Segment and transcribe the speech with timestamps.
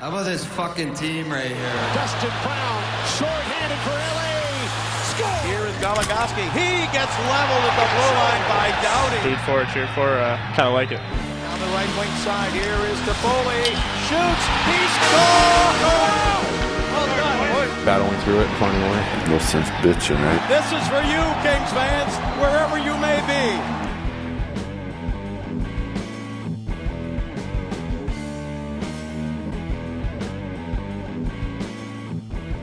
[0.00, 1.76] How about this fucking team right here?
[1.92, 2.80] Dustin Brown,
[3.20, 4.32] short-handed for LA.
[5.12, 5.28] Score!
[5.44, 6.40] Here is Goligoski.
[6.56, 9.20] He gets leveled at the blue line by Doughty.
[9.28, 11.04] Root for, it, cheer for, uh, kind of like it.
[11.04, 13.76] On the right wing side, here is Toffoli.
[14.08, 14.44] Shoots.
[14.72, 16.48] He scores!
[16.96, 17.84] Well done.
[17.84, 19.04] battling through it and finding a way.
[19.28, 20.40] No sense bitching, right?
[20.48, 23.89] This is for you, Kings fans, wherever you may be.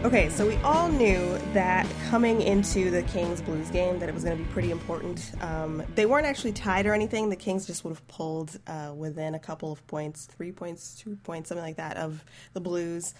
[0.07, 4.23] Okay, so we all knew that coming into the Kings Blues game that it was
[4.23, 5.33] going to be pretty important.
[5.41, 7.30] Um, they weren't actually tied or anything.
[7.30, 11.17] The Kings just would have pulled uh, within a couple of points, three points, two
[11.23, 13.16] points, something like that, of the Blues.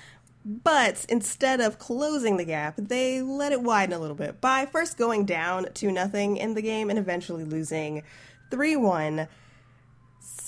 [0.46, 4.98] But instead of closing the gap, they let it widen a little bit by first
[4.98, 8.04] going down to nothing in the game and eventually losing
[8.50, 9.28] three one.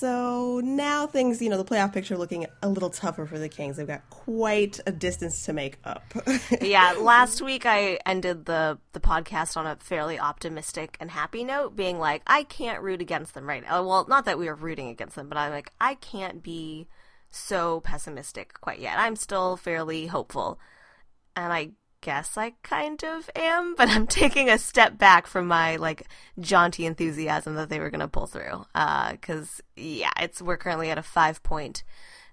[0.00, 3.76] So now things, you know, the playoff picture looking a little tougher for the Kings.
[3.76, 6.02] They've got quite a distance to make up.
[6.62, 11.76] yeah, last week I ended the the podcast on a fairly optimistic and happy note,
[11.76, 13.86] being like, I can't root against them right now.
[13.86, 16.88] Well, not that we were rooting against them, but I'm like, I can't be
[17.30, 18.98] so pessimistic quite yet.
[18.98, 20.58] I'm still fairly hopeful.
[21.36, 25.76] And I guess I kind of am, but I'm taking a step back from my
[25.76, 26.06] like
[26.38, 28.64] jaunty enthusiasm that they were going to pull through.
[28.74, 31.82] Uh, cause yeah, it's, we're currently at a five point,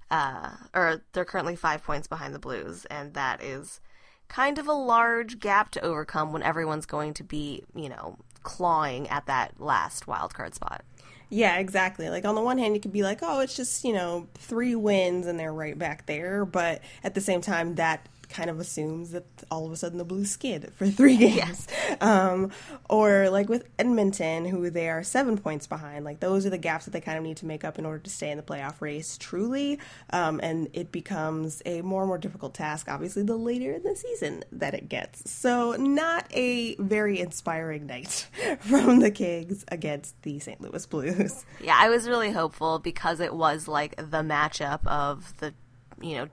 [0.10, 3.80] uh, or they're currently five points behind the Blues, and that is
[4.28, 9.08] kind of a large gap to overcome when everyone's going to be, you know, clawing
[9.10, 10.84] at that last wild card spot.
[11.30, 12.10] Yeah, exactly.
[12.10, 14.76] Like on the one hand, you could be like, "Oh, it's just you know three
[14.76, 19.12] wins and they're right back there," but at the same time, that kind of assumes
[19.12, 21.68] that all of a sudden the Blues skid for three games.
[22.02, 22.52] Um,
[22.90, 26.06] or like with Edmonton, who they are seven points behind.
[26.06, 28.00] Like those are the gaps that they kind of need to make up in order
[28.00, 29.80] to stay in the playoff race truly.
[30.12, 33.96] Um, and it becomes a more and more difficult task, obviously, the later in the
[33.96, 35.30] season that it gets.
[35.30, 38.28] So not a very inspiring night
[38.60, 40.62] from the Kings against the St.
[40.62, 41.46] Louis Blues.
[41.62, 45.54] Yeah, I was really hopeful because it was like the matchup of the,
[46.02, 46.28] you know,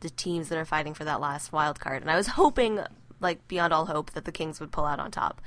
[0.00, 2.02] the teams that are fighting for that last wild card.
[2.02, 2.80] And I was hoping,
[3.20, 5.40] like beyond all hope, that the Kings would pull out on top.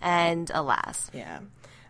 [0.00, 1.10] And alas.
[1.14, 1.40] Yeah.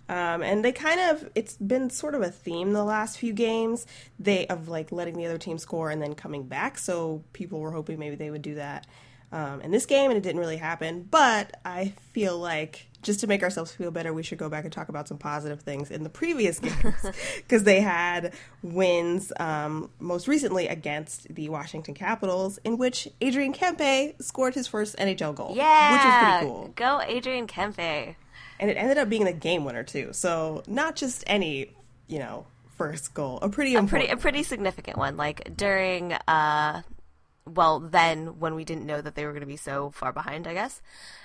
[0.08, 3.86] Um, and they kind of it's been sort of a theme the last few games
[4.18, 7.70] they of like letting the other team score and then coming back so people were
[7.70, 8.86] hoping maybe they would do that
[9.32, 13.26] um, in this game and it didn't really happen but i feel like just to
[13.26, 16.04] make ourselves feel better, we should go back and talk about some positive things in
[16.04, 18.32] the previous games because they had
[18.62, 24.96] wins um, most recently against the Washington Capitals, in which Adrian Kempe scored his first
[24.96, 25.52] NHL goal.
[25.54, 26.72] Yeah, which was pretty cool.
[26.76, 28.14] Go Adrian Kempe.
[28.60, 30.10] And it ended up being the game winner too.
[30.12, 31.72] So not just any,
[32.06, 32.46] you know,
[32.78, 35.16] first goal, a pretty a pretty a pretty significant one.
[35.16, 36.82] Like during, uh,
[37.46, 40.46] well, then when we didn't know that they were going to be so far behind,
[40.46, 40.80] I guess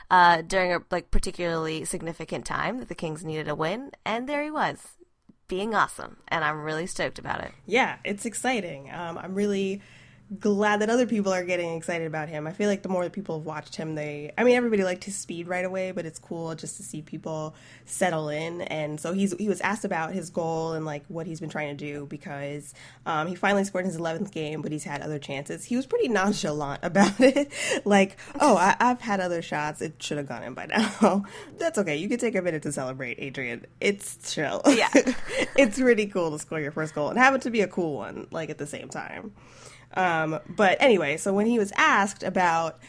[0.10, 4.44] uh, during a like particularly significant time that the Kings needed a win, and there
[4.44, 4.96] he was,
[5.48, 7.52] being awesome, and I'm really stoked about it.
[7.66, 8.92] Yeah, it's exciting.
[8.92, 9.82] Um, I'm really
[10.40, 12.48] glad that other people are getting excited about him.
[12.48, 15.06] I feel like the more that people have watched him, they I mean everybody liked
[15.06, 17.56] his speed right away, but it's cool just to see people
[17.86, 18.62] settle in.
[18.64, 21.76] And so he's he was asked about his goal and like what he's been trying
[21.76, 22.74] to do because
[23.06, 25.64] um, he finally scored in his 11th game, but he's had other chances.
[25.64, 27.52] He was pretty nonchalant about it,
[27.86, 31.24] like oh I, have had other shots, it should have gone in by now.
[31.58, 31.96] That's okay.
[31.96, 33.66] You can take a minute to celebrate, Adrian.
[33.80, 34.62] It's chill.
[34.68, 34.90] Yeah,
[35.56, 37.96] it's really cool to score your first goal and have it to be a cool
[37.96, 39.32] one, like at the same time.
[39.98, 42.80] Um, but anyway, so when he was asked about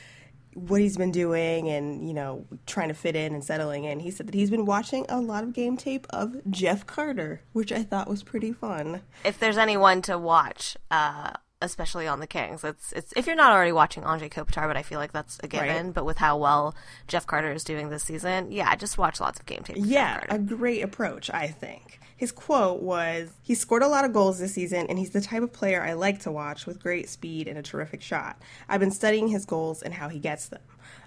[0.55, 4.11] what he's been doing and you know trying to fit in and settling in he
[4.11, 7.83] said that he's been watching a lot of game tape of jeff carter which i
[7.83, 9.01] thought was pretty fun.
[9.25, 13.53] If there's anyone to watch uh, especially on the kings it's it's if you're not
[13.53, 15.95] already watching Anze Kopitar but i feel like that's a given Right.
[15.95, 16.75] but with how well
[17.09, 20.39] jeff carter is doing this season yeah just watch lots of game tape yeah a
[20.39, 22.01] great approach i think.
[22.17, 25.41] His quote was he scored a lot of goals this season and he's the type
[25.43, 28.43] of player i like to watch with great speed and a terrific shot.
[28.69, 30.61] I've been studying his goals and how he gets them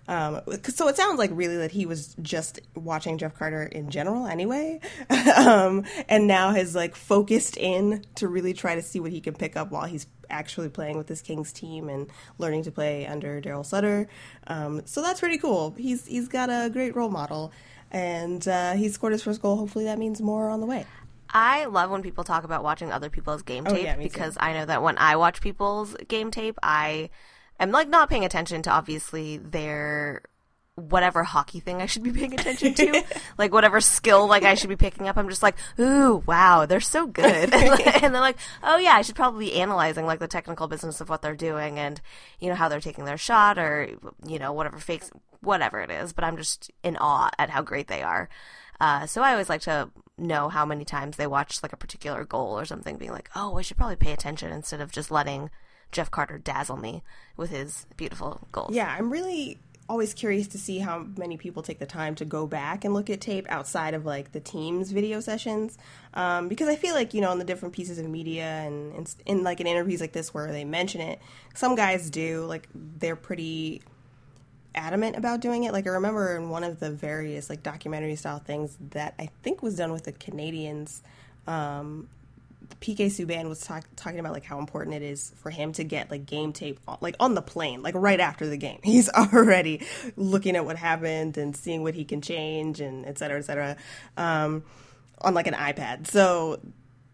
[0.07, 4.25] um, so it sounds like really that he was just watching Jeff Carter in general
[4.25, 4.79] anyway,
[5.37, 9.33] um, and now has like focused in to really try to see what he can
[9.35, 13.41] pick up while he's actually playing with this Kings team and learning to play under
[13.41, 14.07] Daryl Sutter.
[14.47, 15.75] Um, so that's pretty cool.
[15.77, 17.51] He's he's got a great role model,
[17.91, 19.55] and uh, he scored his first goal.
[19.57, 20.85] Hopefully that means more on the way.
[21.33, 24.09] I love when people talk about watching other people's game Oh, tape yeah, me too.
[24.09, 27.09] because I know that when I watch people's game tape, I
[27.63, 30.23] am like not paying attention to obviously their
[30.75, 33.03] whatever hockey thing I should be paying attention to,
[33.37, 35.17] like whatever skill like I should be picking up.
[35.17, 39.15] I'm just like, ooh, wow, they're so good, and they're like, oh yeah, I should
[39.15, 42.01] probably be analyzing like the technical business of what they're doing and
[42.39, 43.89] you know how they're taking their shot or
[44.25, 45.11] you know whatever fakes,
[45.41, 46.13] whatever it is.
[46.13, 48.29] But I'm just in awe at how great they are.
[48.79, 52.25] Uh, so I always like to know how many times they watch like a particular
[52.25, 55.51] goal or something, being like, oh, I should probably pay attention instead of just letting
[55.91, 57.03] Jeff Carter dazzle me
[57.37, 58.73] with his beautiful goals.
[58.73, 59.59] Yeah, I'm really
[59.91, 63.09] always curious to see how many people take the time to go back and look
[63.09, 65.77] at tape outside of like the team's video sessions
[66.13, 69.15] um, because i feel like you know in the different pieces of media and, and
[69.25, 71.19] in like in interviews like this where they mention it
[71.53, 73.81] some guys do like they're pretty
[74.75, 78.39] adamant about doing it like i remember in one of the various like documentary style
[78.39, 81.01] things that i think was done with the canadiens
[81.47, 82.07] um,
[82.79, 86.09] PK Subban was talk, talking about like how important it is for him to get
[86.09, 88.79] like game tape on, like on the plane, like right after the game.
[88.83, 89.85] He's already
[90.15, 93.77] looking at what happened and seeing what he can change and et cetera, et cetera,
[94.17, 94.63] um,
[95.21, 96.07] on like an iPad.
[96.07, 96.59] So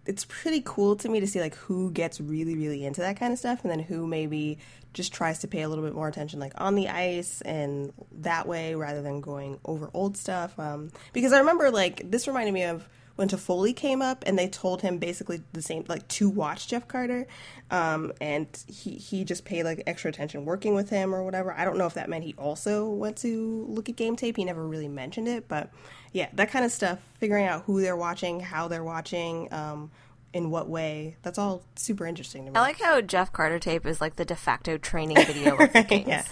[0.05, 3.33] it's pretty cool to me to see like who gets really, really into that kind
[3.33, 4.57] of stuff and then who maybe
[4.93, 8.47] just tries to pay a little bit more attention like on the ice and that
[8.47, 10.57] way rather than going over old stuff.
[10.57, 12.87] Um, because I remember like this reminded me of
[13.17, 16.87] when Toffoli came up and they told him basically the same, like to watch Jeff
[16.87, 17.27] Carter,
[17.71, 21.51] um, and he he just paid like extra attention working with him or whatever.
[21.51, 24.37] I don't know if that meant he also went to look at game tape.
[24.37, 25.71] He never really mentioned it, but
[26.13, 26.99] yeah, that kind of stuff.
[27.19, 29.51] Figuring out who they're watching, how they're watching.
[29.51, 29.89] Um,
[30.33, 31.17] in what way.
[31.23, 32.55] That's all super interesting to me.
[32.57, 35.83] I like how Jeff Carter tape is like the de facto training video of the
[35.87, 36.07] Kings.
[36.07, 36.23] yeah.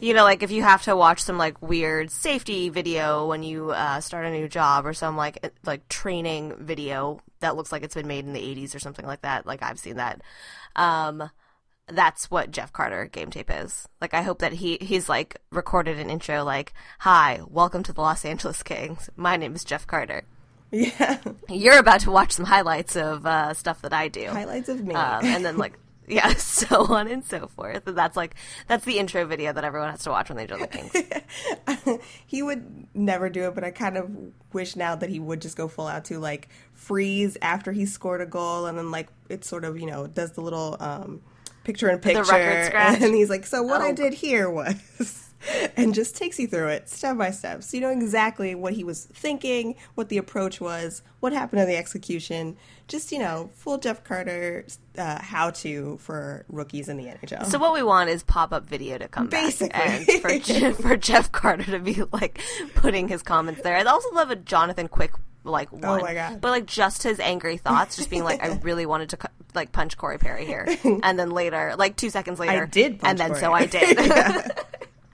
[0.00, 3.70] you know, like if you have to watch some like weird safety video when you
[3.70, 7.94] uh, start a new job or some like like training video that looks like it's
[7.94, 9.46] been made in the 80s or something like that.
[9.46, 10.20] Like I've seen that.
[10.76, 11.30] Um,
[11.88, 13.88] that's what Jeff Carter game tape is.
[14.00, 18.00] Like I hope that he he's like recorded an intro like, "Hi, welcome to the
[18.00, 19.10] Los Angeles Kings.
[19.16, 20.22] My name is Jeff Carter."
[20.72, 21.18] Yeah.
[21.48, 24.26] You're about to watch some highlights of uh, stuff that I do.
[24.28, 24.94] Highlights of me.
[24.94, 25.78] Um, and then like
[26.08, 27.86] yeah, so on and so forth.
[27.86, 28.34] And that's like
[28.66, 32.02] that's the intro video that everyone has to watch when they join the Kings.
[32.26, 34.10] he would never do it, but I kind of
[34.52, 38.20] wish now that he would just go full out to like freeze after he scored
[38.20, 41.22] a goal, and then like it sort of you know does the little um,
[41.64, 43.84] picture in picture, and he's like, "So what oh.
[43.84, 45.28] I did here was."
[45.76, 47.62] and just takes you through it step by step.
[47.62, 51.68] So you know exactly what he was thinking, what the approach was, what happened in
[51.68, 52.56] the execution.
[52.88, 54.66] Just, you know, full Jeff Carter
[54.98, 57.46] uh, how to for rookies in the NHL.
[57.46, 59.68] So what we want is pop up video to come Basically.
[59.68, 60.08] back.
[60.08, 62.40] And for, for Jeff Carter to be like
[62.74, 63.76] putting his comments there.
[63.76, 65.12] I'd also love a Jonathan Quick
[65.44, 66.00] like oh one.
[66.00, 66.40] Oh my god!
[66.40, 69.18] But like just his angry thoughts, just being like, I really wanted to
[69.54, 73.18] like punch Corey Perry here, and then later, like two seconds later, I did, and
[73.18, 73.40] then Corey.
[73.40, 74.52] so I did.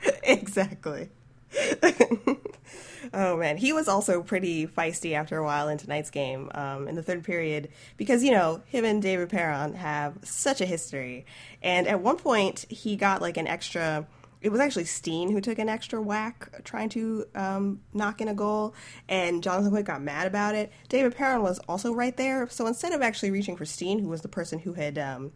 [0.23, 1.09] exactly.
[3.15, 6.95] oh man, he was also pretty feisty after a while in tonight's game um, in
[6.95, 11.25] the third period because you know him and David Perron have such a history,
[11.63, 14.07] and at one point he got like an extra.
[14.41, 18.35] It was actually Steen who took an extra whack trying to um, knock in a
[18.35, 18.75] goal,
[19.09, 20.71] and Jonathan Quick got mad about it.
[20.89, 24.21] David Perron was also right there, so instead of actually reaching for Steen, who was
[24.21, 25.33] the person who had um,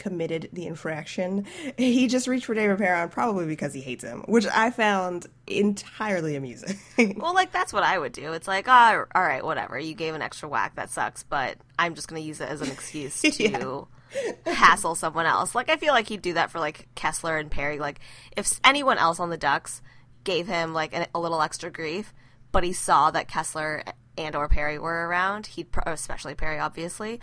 [0.00, 1.46] committed the infraction.
[1.76, 6.34] He just reached for David Perron probably because he hates him, which I found entirely
[6.34, 6.78] amusing.
[7.18, 8.32] well, like that's what I would do.
[8.32, 9.78] It's like, oh, all right, whatever.
[9.78, 10.74] You gave an extra whack.
[10.76, 13.88] That sucks, but I'm just going to use it as an excuse to
[14.46, 14.52] yeah.
[14.52, 15.54] hassle someone else.
[15.54, 17.78] Like I feel like he'd do that for like Kesler and Perry.
[17.78, 18.00] Like
[18.36, 19.82] if anyone else on the Ducks
[20.24, 22.12] gave him like a, a little extra grief,
[22.52, 23.82] but he saw that Kesler
[24.16, 27.20] and or Perry were around, he'd especially Perry obviously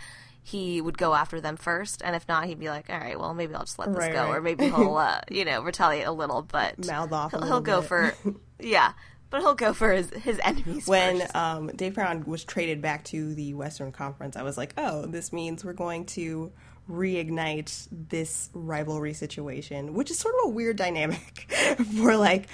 [0.48, 3.34] he would go after them first, and if not, he'd be like, "All right, well,
[3.34, 4.36] maybe I'll just let this right, go," right.
[4.36, 7.32] or maybe he'll, uh, you know, retaliate a little, but mouth off.
[7.32, 8.14] he'll, he'll go for,
[8.58, 8.92] yeah,
[9.28, 10.86] but he'll go for his his enemies.
[10.86, 11.36] When first.
[11.36, 15.32] um, David Perron was traded back to the Western Conference, I was like, "Oh, this
[15.32, 16.50] means we're going to."
[16.90, 21.52] Reignite this rivalry situation, which is sort of a weird dynamic
[21.96, 22.48] for like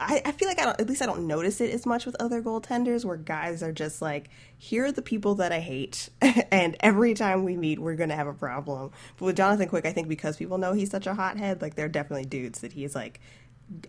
[0.00, 2.16] I, I, feel like I don't at least I don't notice it as much with
[2.20, 6.08] other goaltenders where guys are just like, here are the people that I hate
[6.50, 8.90] and every time we meet we're gonna have a problem.
[9.16, 11.88] But with Jonathan Quick, I think because people know he's such a hothead, like they're
[11.88, 13.20] definitely dudes that he's like,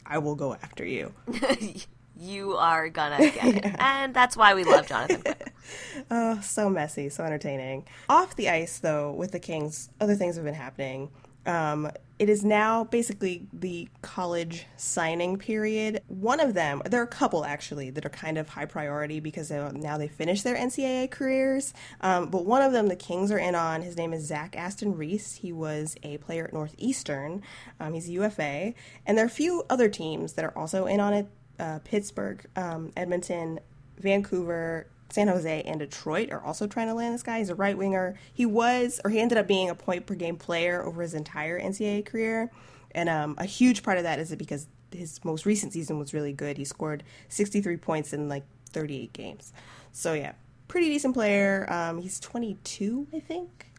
[0.06, 1.14] I will go after you.
[2.20, 3.76] you are gonna get it.
[3.80, 5.54] And that's why we love Jonathan Quick.
[6.10, 7.86] Oh, so messy, so entertaining.
[8.08, 11.12] Off the ice, though, with the Kings, other things have been happening.
[11.46, 16.02] Um, it is now basically the college signing period.
[16.08, 19.50] One of them, there are a couple actually that are kind of high priority because
[19.50, 21.74] now they finished their NCAA careers.
[22.02, 23.84] Um, but one of them, the Kings are in on.
[23.84, 25.36] His name is Zach Aston Reese.
[25.36, 27.42] He was a player at Northeastern.
[27.80, 28.74] Um, he's a UFA,
[29.06, 31.28] and there are a few other teams that are also in on it.
[31.60, 33.60] Uh, Pittsburgh, um, Edmonton,
[33.98, 37.40] Vancouver, San Jose and Detroit are also trying to land this guy.
[37.40, 38.16] He's a right winger.
[38.34, 41.60] He was, or he ended up being a point per game player over his entire
[41.60, 42.52] NCAA career.
[42.92, 46.34] And um, a huge part of that is because his most recent season was really
[46.34, 46.58] good.
[46.58, 49.52] He scored 63 points in like 38 games.
[49.92, 50.34] So, yeah,
[50.68, 51.66] pretty decent player.
[51.70, 53.72] Um, he's 22, I think.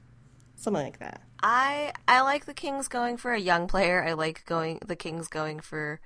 [0.57, 1.23] Something like that.
[1.43, 4.05] I I like the Kings going for a young player.
[4.05, 6.01] I like going the Kings going for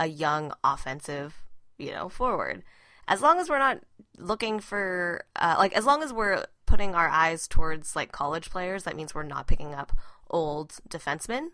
[0.00, 1.44] a young offensive,
[1.78, 2.64] you know, forward.
[3.06, 3.80] As long as we're not
[4.18, 8.84] looking for uh, like as long as we're putting our eyes towards like college players,
[8.84, 9.92] that means we're not picking up
[10.30, 11.48] old defensemen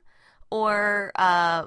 [0.50, 1.67] or uh,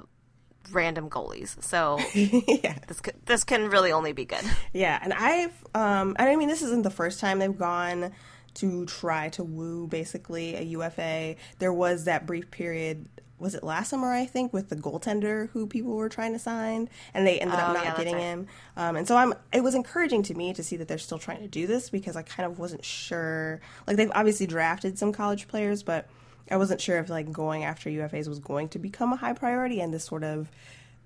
[0.72, 1.62] random goalies.
[1.62, 2.78] So yeah.
[2.88, 4.44] this c- this can really only be good.
[4.72, 8.12] Yeah, and I've um I mean this isn't the first time they've gone
[8.54, 11.36] to try to woo basically a UFA.
[11.58, 13.06] There was that brief period
[13.40, 16.88] was it last summer I think with the goaltender who people were trying to sign
[17.14, 18.22] and they ended Oh, up not that's getting right.
[18.22, 18.46] him.
[18.76, 21.40] Um, and so I'm it was encouraging to me to see that they're still trying
[21.40, 25.48] to do this because I kind of wasn't sure like they've obviously drafted some college
[25.48, 26.08] players but
[26.50, 29.80] I wasn't sure if like going after UFAs was going to become a high priority
[29.80, 30.50] and this sort of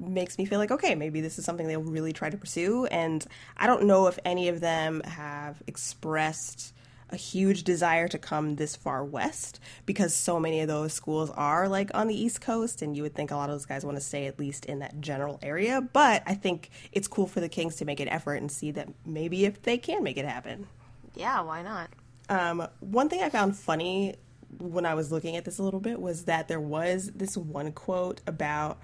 [0.00, 3.24] makes me feel like okay maybe this is something they'll really try to pursue and
[3.56, 6.74] i don't know if any of them have expressed
[7.10, 11.68] a huge desire to come this far west because so many of those schools are
[11.68, 13.96] like on the east coast and you would think a lot of those guys want
[13.96, 17.48] to stay at least in that general area but i think it's cool for the
[17.48, 20.66] kings to make an effort and see that maybe if they can make it happen
[21.14, 21.90] Yeah, why not?
[22.28, 24.14] um, one thing I found funny
[24.58, 27.70] when I was looking at this a little bit was that there was this one
[27.72, 28.78] quote about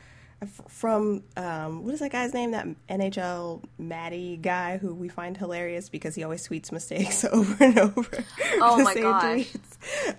[0.69, 2.53] from um, what is that guy's name?
[2.53, 7.79] That NHL Maddie guy who we find hilarious because he always tweets mistakes over and
[7.79, 8.25] over.
[8.55, 9.47] Oh my gosh.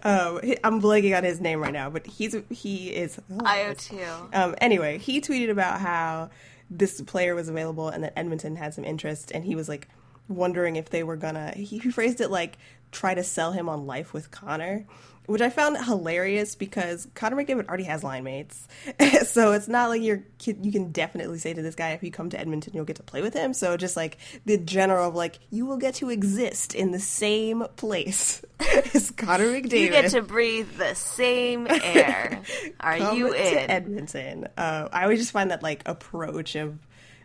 [0.04, 3.20] Um, I'm blanking on his name right now, but he's he is.
[3.44, 4.06] I o too.
[4.34, 6.30] Um, anyway, he tweeted about how
[6.70, 9.88] this player was available and that Edmonton had some interest, and he was like
[10.28, 11.52] wondering if they were gonna.
[11.56, 12.58] He, he phrased it like
[12.92, 14.86] try to sell him on life with Connor,
[15.26, 18.68] which I found hilarious because Connor McDavid already has line mates,
[19.26, 22.30] so it's not like you're you can definitely say to this guy if you come
[22.30, 23.54] to Edmonton you'll get to play with him.
[23.54, 27.66] So just like the general of like you will get to exist in the same
[27.76, 28.44] place
[28.94, 29.80] as Connor McDavid.
[29.80, 32.42] You get to breathe the same air.
[32.80, 33.70] Are come you to in?
[33.72, 34.48] Edmonton.
[34.58, 36.80] Uh, I always just find that like approach of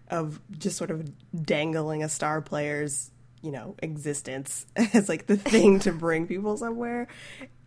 [0.09, 3.11] of just sort of dangling a star player's
[3.43, 7.09] you know existence as like the thing to bring people somewhere.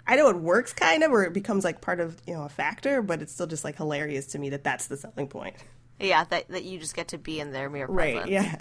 [0.09, 2.49] I know it works kind of, or it becomes like part of you know a
[2.49, 5.55] factor, but it's still just like hilarious to me that that's the selling point.
[5.99, 8.23] Yeah, that that you just get to be in their mere presence.
[8.23, 8.31] Right?
[8.31, 8.55] Yeah.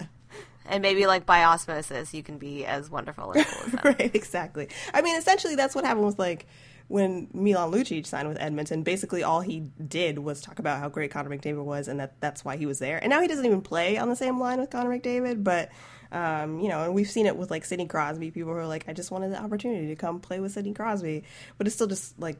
[0.67, 3.81] And maybe like by osmosis, you can be as wonderful and cool as them.
[3.83, 4.69] right, exactly.
[4.93, 6.45] I mean, essentially, that's what happened with like
[6.87, 8.83] when Milan Lucic signed with Edmonton.
[8.83, 12.45] Basically, all he did was talk about how great Connor McDavid was, and that that's
[12.45, 12.99] why he was there.
[12.99, 15.69] And now he doesn't even play on the same line with Connor McDavid, but.
[16.11, 18.31] Um, you know, and we've seen it with like Sidney Crosby.
[18.31, 21.23] People who are like, I just wanted the opportunity to come play with Sidney Crosby,
[21.57, 22.37] but it's still just like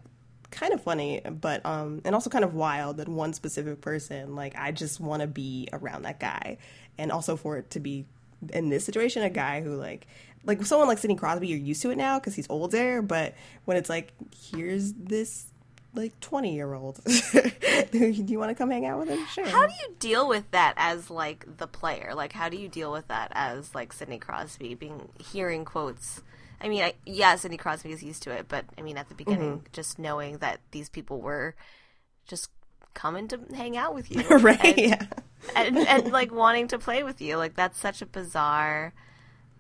[0.52, 4.56] kind of funny, but um, and also kind of wild that one specific person, like,
[4.58, 6.58] I just want to be around that guy,
[6.98, 8.06] and also for it to be
[8.54, 10.08] in this situation, a guy who like
[10.46, 13.02] like someone like Sidney Crosby, you're used to it now because he's older.
[13.02, 13.36] But
[13.66, 14.14] when it's like,
[14.52, 15.46] here's this
[15.94, 17.00] like 20 year old,
[17.92, 19.26] do you want to come hang out with him?
[19.28, 19.48] Sure.
[19.48, 22.14] How do you deal with that as like the player?
[22.16, 26.22] Like, how do you deal with that as like Sidney Crosby being hearing quotes?
[26.62, 29.16] I mean, I, yeah, Sidney Crosby is used to it, but I mean, at the
[29.16, 31.56] beginning, just knowing that these people were
[32.28, 32.50] just
[32.94, 34.60] coming to hang out with you, right?
[34.64, 35.06] And, yeah.
[35.56, 38.94] and, and like wanting to play with you, like that's such a bizarre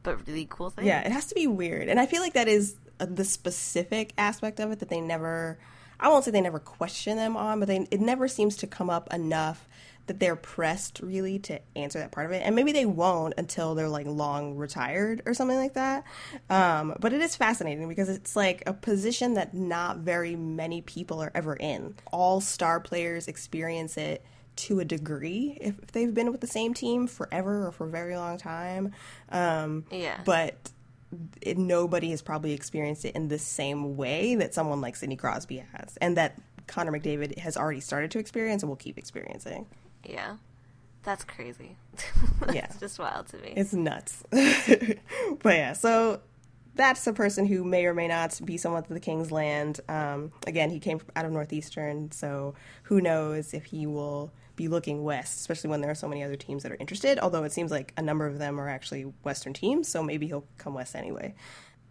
[0.03, 0.85] but really cool thing.
[0.85, 4.13] Yeah, it has to be weird, and I feel like that is uh, the specific
[4.17, 5.57] aspect of it that they never.
[5.99, 8.89] I won't say they never question them on, but they it never seems to come
[8.89, 9.67] up enough
[10.07, 13.75] that they're pressed really to answer that part of it, and maybe they won't until
[13.75, 16.03] they're like long retired or something like that.
[16.49, 21.21] Um, but it is fascinating because it's like a position that not very many people
[21.21, 21.95] are ever in.
[22.11, 24.25] All star players experience it
[24.55, 27.89] to a degree if, if they've been with the same team forever or for a
[27.89, 28.91] very long time.
[29.29, 30.19] Um, Yeah.
[30.25, 30.55] But
[31.41, 35.63] it, nobody has probably experienced it in the same way that someone like Sidney Crosby
[35.73, 39.65] has, and that Connor McDavid has already started to experience and will keep experiencing.
[40.03, 40.37] Yeah.
[41.03, 41.77] That's crazy.
[42.53, 42.65] Yeah.
[42.65, 43.53] it's just wild to me.
[43.55, 44.23] It's nuts.
[44.31, 46.21] but yeah, so
[46.75, 49.81] that's a person who may or may not be someone to the King's Land.
[49.89, 55.03] Um, again, he came out of Northeastern, so who knows if he will be looking
[55.03, 57.17] west, especially when there are so many other teams that are interested.
[57.17, 60.45] Although it seems like a number of them are actually Western teams, so maybe he'll
[60.57, 61.33] come west anyway.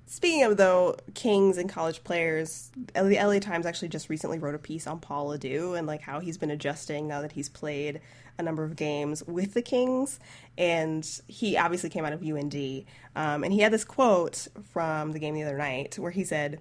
[0.04, 4.58] Speaking of though Kings and college players, the LA Times actually just recently wrote a
[4.58, 8.02] piece on Paul LaDue and like how he's been adjusting now that he's played
[8.38, 10.20] a number of games with the Kings,
[10.58, 12.84] and he obviously came out of UND,
[13.16, 16.60] um, and he had this quote from the game the other night where he said,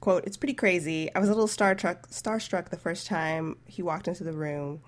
[0.00, 1.12] "quote It's pretty crazy.
[1.14, 4.82] I was a little starstruck, starstruck the first time he walked into the room."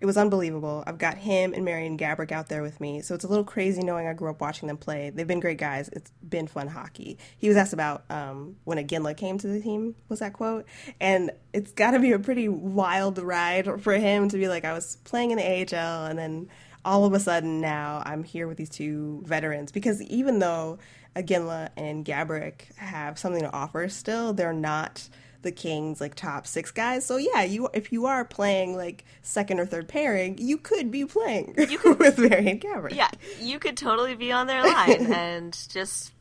[0.00, 0.84] It was unbelievable.
[0.86, 3.82] I've got him and Marian Gaborik out there with me, so it's a little crazy
[3.82, 5.10] knowing I grew up watching them play.
[5.10, 5.88] They've been great guys.
[5.88, 7.18] It's been fun hockey.
[7.36, 10.66] He was asked about um, when Iginla came to the team, was that quote?
[11.00, 14.72] And it's got to be a pretty wild ride for him to be like, I
[14.72, 16.48] was playing in the AHL, and then
[16.84, 19.72] all of a sudden now I'm here with these two veterans.
[19.72, 20.78] Because even though
[21.16, 25.08] Iginla and Gaborik have something to offer still, they're not–
[25.42, 27.06] the Kings like top six guys.
[27.06, 31.04] So yeah, you if you are playing like second or third pairing, you could be
[31.04, 32.94] playing you could, with Marian Gaborik.
[32.94, 36.12] Yeah, you could totally be on their line and just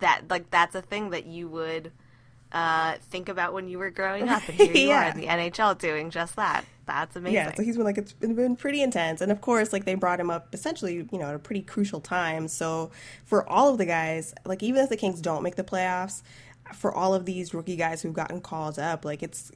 [0.00, 1.92] that like that's a thing that you would
[2.52, 5.08] uh, think about when you were growing up, and here you yeah.
[5.08, 6.64] are in the NHL doing just that.
[6.86, 7.34] That's amazing.
[7.34, 9.94] Yeah, so he's been like it's been, been pretty intense, and of course, like they
[9.94, 12.46] brought him up essentially, you know, at a pretty crucial time.
[12.48, 12.92] So
[13.24, 16.22] for all of the guys, like even if the Kings don't make the playoffs,
[16.74, 19.52] for all of these rookie guys who've gotten called up, like it's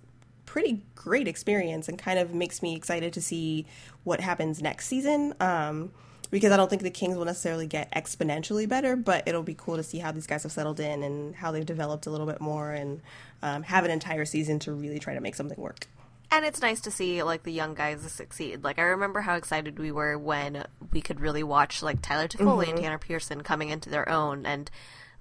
[0.46, 3.66] pretty great experience and kind of makes me excited to see
[4.04, 5.34] what happens next season.
[5.40, 5.92] Um,
[6.30, 9.76] because I don't think the Kings will necessarily get exponentially better, but it'll be cool
[9.76, 12.40] to see how these guys have settled in and how they've developed a little bit
[12.40, 13.00] more and
[13.42, 15.88] um, have an entire season to really try to make something work.
[16.32, 18.62] And it's nice to see like the young guys succeed.
[18.62, 22.62] Like I remember how excited we were when we could really watch like Tyler Toffoli
[22.62, 22.70] mm-hmm.
[22.70, 24.70] and Tanner Pearson coming into their own and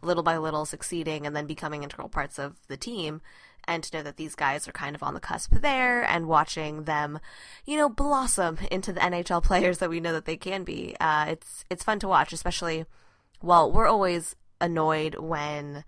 [0.02, 3.22] little by little succeeding and then becoming integral parts of the team
[3.70, 6.84] and to know that these guys are kind of on the cusp there and watching
[6.86, 7.20] them,
[7.66, 10.96] you know, blossom into the NHL players that we know that they can be.
[11.00, 12.86] Uh, it's it's fun to watch, especially.
[13.42, 15.86] Well, we're always annoyed when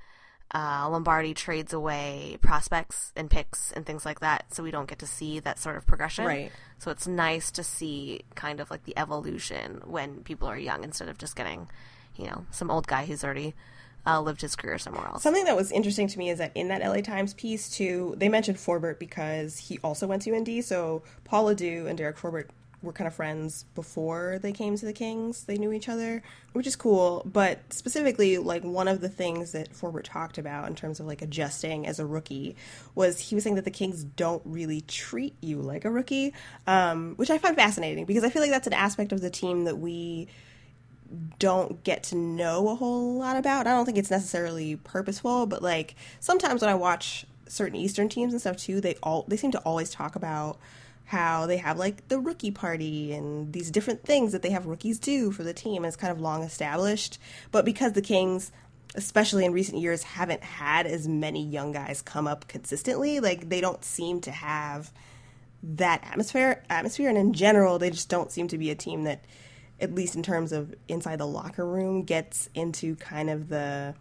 [0.54, 5.00] uh, Lombardi trades away prospects and picks and things like that, so we don't get
[5.00, 6.26] to see that sort of progression.
[6.26, 6.52] Right.
[6.78, 11.10] So it's nice to see kind of like the evolution when people are young instead
[11.10, 11.70] of just getting,
[12.16, 13.54] you know, some old guy who's already
[14.06, 15.24] uh, lived his career somewhere else.
[15.24, 18.30] Something that was interesting to me is that in that LA Times piece too, they
[18.30, 20.64] mentioned Forbort because he also went to UND.
[20.64, 22.46] So Paul LaDue and Derek Forbort
[22.82, 25.44] were kind of friends before they came to the Kings.
[25.44, 27.22] They knew each other, which is cool.
[27.26, 31.22] But specifically, like one of the things that Forbort talked about in terms of like
[31.22, 32.56] adjusting as a rookie
[32.96, 36.34] was he was saying that the Kings don't really treat you like a rookie,
[36.66, 39.66] um, which I find fascinating because I feel like that's an aspect of the team
[39.66, 40.28] that we
[41.40, 43.68] don't get to know a whole lot about.
[43.68, 48.34] I don't think it's necessarily purposeful, but like sometimes when I watch certain Eastern teams
[48.34, 50.58] and stuff too, they all they seem to always talk about
[51.06, 54.98] how they have like the rookie party and these different things that they have rookies
[54.98, 55.84] do for the team.
[55.84, 57.20] And it's kind of long established,
[57.52, 58.52] but because the Kings
[58.94, 63.62] especially in recent years haven't had as many young guys come up consistently like they
[63.62, 64.92] don't seem to have
[65.64, 69.24] that atmosphere atmosphere and in general they just don't seem to be a team that
[69.82, 73.96] at least in terms of inside the locker room, gets into kind of the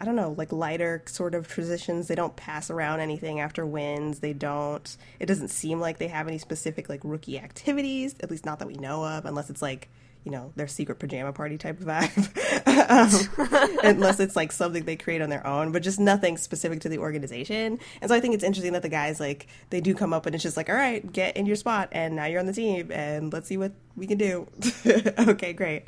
[0.00, 2.08] I don't know, like lighter sort of traditions.
[2.08, 4.20] They don't pass around anything after wins.
[4.20, 4.96] They don't.
[5.18, 8.68] It doesn't seem like they have any specific like rookie activities, at least not that
[8.68, 9.90] we know of, unless it's like
[10.24, 12.28] you know, their secret pajama party type of vibe,
[13.70, 16.88] um, unless it's like something they create on their own, but just nothing specific to
[16.88, 17.78] the organization.
[18.00, 20.34] And so I think it's interesting that the guys like they do come up and
[20.34, 22.90] it's just like, all right, get in your spot, and now you're on the team,
[22.92, 24.46] and let's see what we can do.
[25.18, 25.84] okay, great.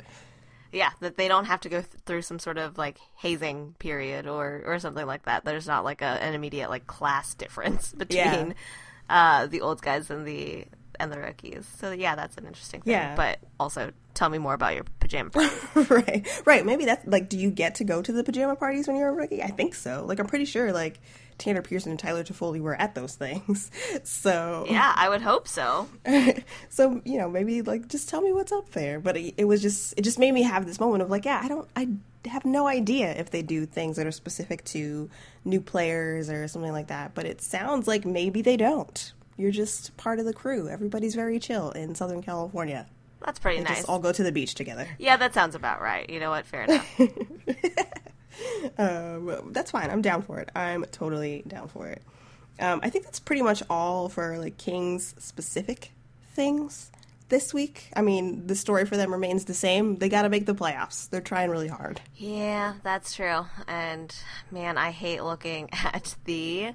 [0.71, 4.25] Yeah, that they don't have to go th- through some sort of like hazing period
[4.25, 5.45] or or something like that.
[5.45, 9.43] There's not like a, an immediate like class difference between yeah.
[9.43, 10.65] uh, the old guys and the
[10.99, 11.67] and the rookies.
[11.79, 12.91] So yeah, that's an interesting thing.
[12.91, 13.15] Yeah.
[13.15, 15.49] But also tell me more about your pajama party.
[15.89, 16.41] right.
[16.45, 16.65] Right.
[16.65, 19.13] Maybe that's like do you get to go to the pajama parties when you're a
[19.13, 19.43] rookie?
[19.43, 20.05] I think so.
[20.07, 20.99] Like I'm pretty sure like
[21.37, 23.71] Tanner Pearson and Tyler Toffoli were at those things.
[24.03, 25.87] So Yeah, I would hope so.
[26.69, 28.99] so, you know, maybe like just tell me what's up there.
[28.99, 31.39] But it, it was just it just made me have this moment of like, yeah,
[31.43, 31.89] I don't I
[32.27, 35.09] have no idea if they do things that are specific to
[35.43, 39.95] new players or something like that, but it sounds like maybe they don't you're just
[39.97, 40.67] part of the crew.
[40.69, 42.87] Everybody's very chill in Southern California.
[43.25, 43.77] That's pretty and nice.
[43.77, 44.87] Just all go to the beach together.
[44.99, 46.09] Yeah, that sounds about right.
[46.09, 46.45] You know what?
[46.45, 46.99] Fair enough.
[48.77, 49.89] um, that's fine.
[49.89, 50.49] I'm down for it.
[50.55, 52.01] I'm totally down for it.
[52.59, 55.91] Um, I think that's pretty much all for like Kings specific
[56.33, 56.91] things
[57.29, 57.89] this week.
[57.95, 59.97] I mean, the story for them remains the same.
[59.97, 61.09] They got to make the playoffs.
[61.09, 62.01] They're trying really hard.
[62.15, 63.45] Yeah, that's true.
[63.67, 64.15] And
[64.51, 66.73] man, I hate looking at the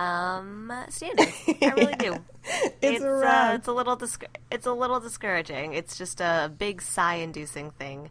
[0.00, 1.34] um standings.
[1.62, 2.16] I really do.
[2.80, 5.74] It's, a uh, it's a little disc- it's a little discouraging.
[5.74, 8.10] It's just a big sigh-inducing thing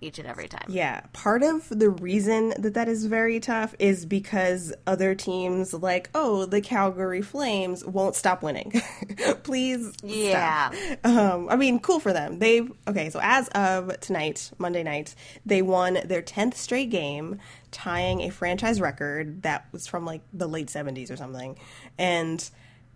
[0.00, 0.64] each and every time.
[0.68, 6.10] Yeah, part of the reason that that is very tough is because other teams, like,
[6.14, 8.72] oh, the Calgary Flames, won't stop winning.
[9.42, 10.72] Please Yeah.
[11.04, 12.38] Um, I mean, cool for them.
[12.38, 17.38] They've, okay, so as of tonight, Monday night, they won their 10th straight game,
[17.70, 21.58] tying a franchise record that was from like the late 70s or something.
[21.98, 22.48] And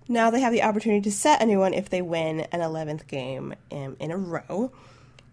[0.09, 3.07] now they have the opportunity to set a new one if they win an 11th
[3.07, 4.73] game in, in a row.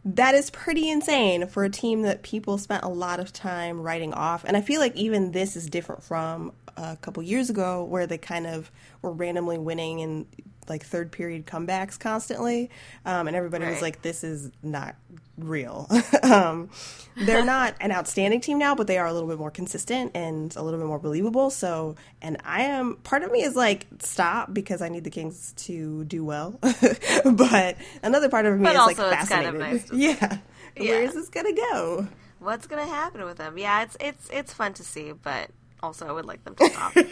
[0.03, 4.13] That is pretty insane for a team that people spent a lot of time writing
[4.13, 4.43] off.
[4.43, 8.17] And I feel like even this is different from a couple years ago where they
[8.17, 8.71] kind of
[9.03, 10.25] were randomly winning in
[10.69, 12.69] like third period comebacks constantly.
[13.05, 14.95] Um, and everybody was like, this is not
[15.37, 15.87] real.
[16.23, 16.69] um,
[17.17, 20.55] they're not an outstanding team now, but they are a little bit more consistent and
[20.55, 21.49] a little bit more believable.
[21.49, 25.53] So, and I am, part of me is like, stop because I need the Kings
[25.57, 26.59] to do well.
[27.25, 29.55] but another part of me But is like also it's kind fascinated.
[29.55, 30.37] of nice to- yeah.
[30.77, 31.07] Where Yeah.
[31.07, 32.07] is this going to go?
[32.39, 33.59] What's gonna happen with them?
[33.59, 35.51] Yeah, it's it's it's fun to see, but
[35.83, 36.93] also I would like them to stop.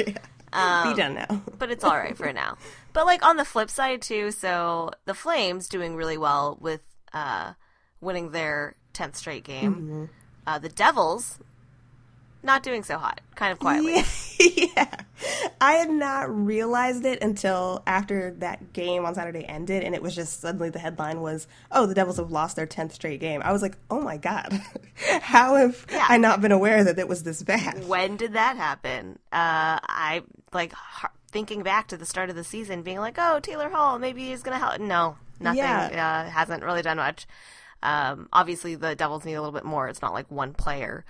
[0.52, 1.42] Be done now.
[1.60, 2.58] but it's all right for now.
[2.94, 6.82] But like on the flip side too, so the Flames doing really well with
[7.14, 7.54] uh,
[8.02, 9.76] winning their tenth straight game.
[9.76, 10.06] Mm-hmm.
[10.48, 11.40] Uh, the Devils
[12.42, 14.02] not doing so hot, kind of quietly.
[14.40, 14.96] yeah.
[15.60, 20.16] I had not realized it until after that game on Saturday ended, and it was
[20.16, 23.52] just suddenly the headline was, "Oh, the Devils have lost their tenth straight game." I
[23.52, 24.60] was like, "Oh my god,
[25.22, 26.06] how have Yeah.
[26.08, 29.20] I not been aware that it was this bad?" When did that happen?
[29.32, 30.24] Uh, I
[30.54, 34.00] like har- thinking back to the start of the season, being like, "Oh, Taylor Hall,
[34.00, 35.60] maybe he's gonna help." No, nothing.
[35.60, 36.24] Yeah.
[36.26, 37.28] Uh, hasn't really done much.
[37.84, 39.88] Um, obviously, the Devils need a little bit more.
[39.90, 41.06] It's not like one player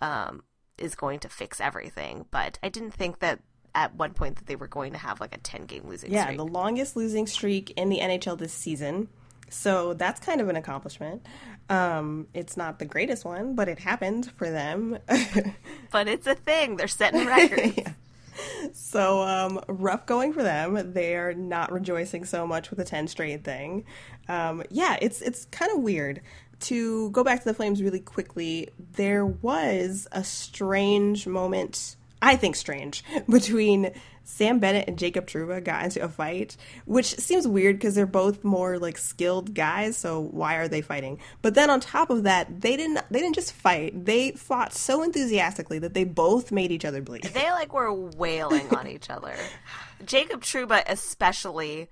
[0.00, 0.42] um,
[0.78, 2.26] is going to fix everything.
[2.30, 3.40] But I didn't think that
[3.74, 6.12] at one point that they were going to have like a ten game losing streak.
[6.12, 6.38] Yeah, streak.
[6.38, 9.08] the longest losing streak in the NHL this season.
[9.50, 11.24] So that's kind of an accomplishment.
[11.68, 14.98] Um, it's not the greatest one, but it happened for them.
[15.90, 16.76] but it's a thing.
[16.76, 17.78] They're setting records.
[18.72, 20.92] So um, rough going for them.
[20.92, 23.84] They're not rejoicing so much with the ten straight thing.
[24.28, 26.20] Um, yeah, it's it's kind of weird.
[26.60, 31.96] To go back to the Flames really quickly, there was a strange moment.
[32.22, 33.92] I think strange between
[34.24, 38.42] Sam Bennett and Jacob Trouba got into a fight, which seems weird because they're both
[38.42, 39.96] more like skilled guys.
[39.98, 41.18] So why are they fighting?
[41.42, 44.06] But then on top of that, they didn't they didn't just fight.
[44.06, 47.24] They fought so enthusiastically that they both made each other bleed.
[47.24, 49.34] they like were wailing on each other.
[50.06, 51.90] Jacob Trouba, especially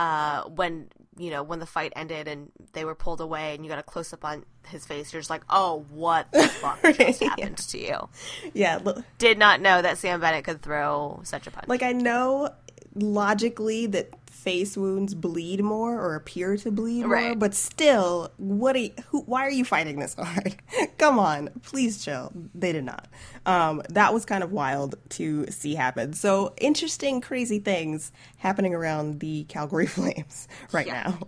[0.00, 3.70] uh, when you know when the fight ended and they were pulled away, and you
[3.70, 5.12] got a close up on his face.
[5.12, 8.08] You're just like, oh, what the fuck just happened to you?
[8.54, 8.78] Yeah,
[9.18, 11.68] Did not know that Sam Bennett could throw such a punch.
[11.68, 12.48] like I know
[12.94, 17.38] logically that face wounds bleed more or appear to bleed more, Right.
[17.38, 18.76] but still, what?
[18.76, 19.20] Are you, who?
[19.22, 20.56] Why are you fighting this hard?
[20.98, 22.32] Come on, please chill.
[22.54, 23.08] They did not.
[23.46, 26.12] Um, that was kind of wild to see happen.
[26.14, 31.02] So interesting, crazy things happening around the Calgary Flames right Yeah.
[31.04, 31.18] now.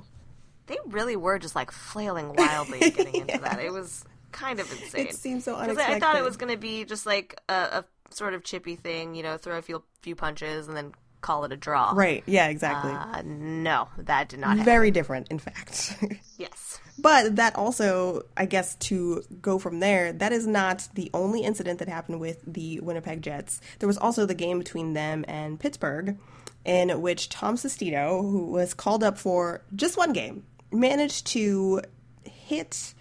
[0.68, 3.60] they really were just like flailing wildly getting into that.
[3.60, 5.08] It was kind of insane.
[5.08, 7.52] It seemed so 'Cause I- I thought it was going to be just like a,
[7.52, 11.44] a sort of chippy thing, you know, throw a few few punches and then call
[11.44, 11.92] it a draw.
[11.94, 12.22] Right?
[12.26, 12.92] Yeah, exactly.
[12.92, 14.64] Uh, no, that did not happen.
[14.64, 15.96] Very different, in fact.
[16.38, 16.80] Yes.
[16.98, 21.78] But that also, I guess, to go from there, that is not the only incident
[21.78, 23.60] that happened with the Winnipeg Jets.
[23.78, 26.18] There was also the game between them and Pittsburgh,
[26.64, 31.82] in which Tom Sestito, who was called up for just one game, managed to
[32.24, 32.94] hit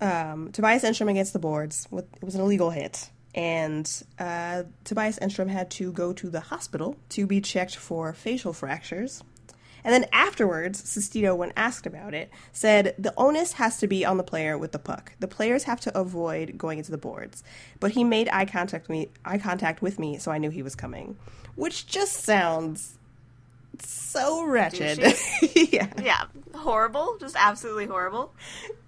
[0.00, 1.88] um, Tobias Enstrom against the boards.
[1.90, 3.08] With, it was an illegal hit.
[3.36, 8.54] And uh, Tobias Enstrom had to go to the hospital to be checked for facial
[8.54, 9.22] fractures.
[9.84, 14.16] And then afterwards, Sestito, when asked about it, said the onus has to be on
[14.16, 15.12] the player with the puck.
[15.20, 17.44] The players have to avoid going into the boards.
[17.78, 20.74] But he made eye contact me, eye contact with me, so I knew he was
[20.74, 21.16] coming.
[21.54, 22.95] Which just sounds
[23.82, 24.98] so wretched.
[25.54, 25.92] yeah.
[26.02, 26.24] Yeah.
[26.54, 27.16] Horrible.
[27.18, 28.32] Just absolutely horrible.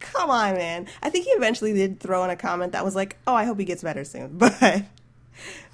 [0.00, 0.86] Come on, man.
[1.02, 3.58] I think he eventually did throw in a comment that was like, "Oh, I hope
[3.58, 4.38] he gets better soon."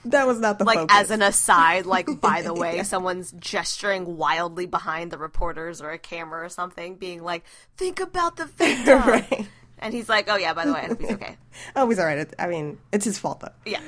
[0.04, 0.96] But that was not the Like focus.
[0.98, 5.98] as an aside, like by the way, someone's gesturing wildly behind the reporters or a
[5.98, 7.44] camera or something, being like,
[7.78, 9.46] "Think about the victim." right.
[9.78, 11.36] And he's like, "Oh yeah, by the way, I hope he's okay."
[11.76, 12.26] Oh, he's all right.
[12.38, 13.52] I mean, it's his fault though.
[13.64, 13.80] Yeah.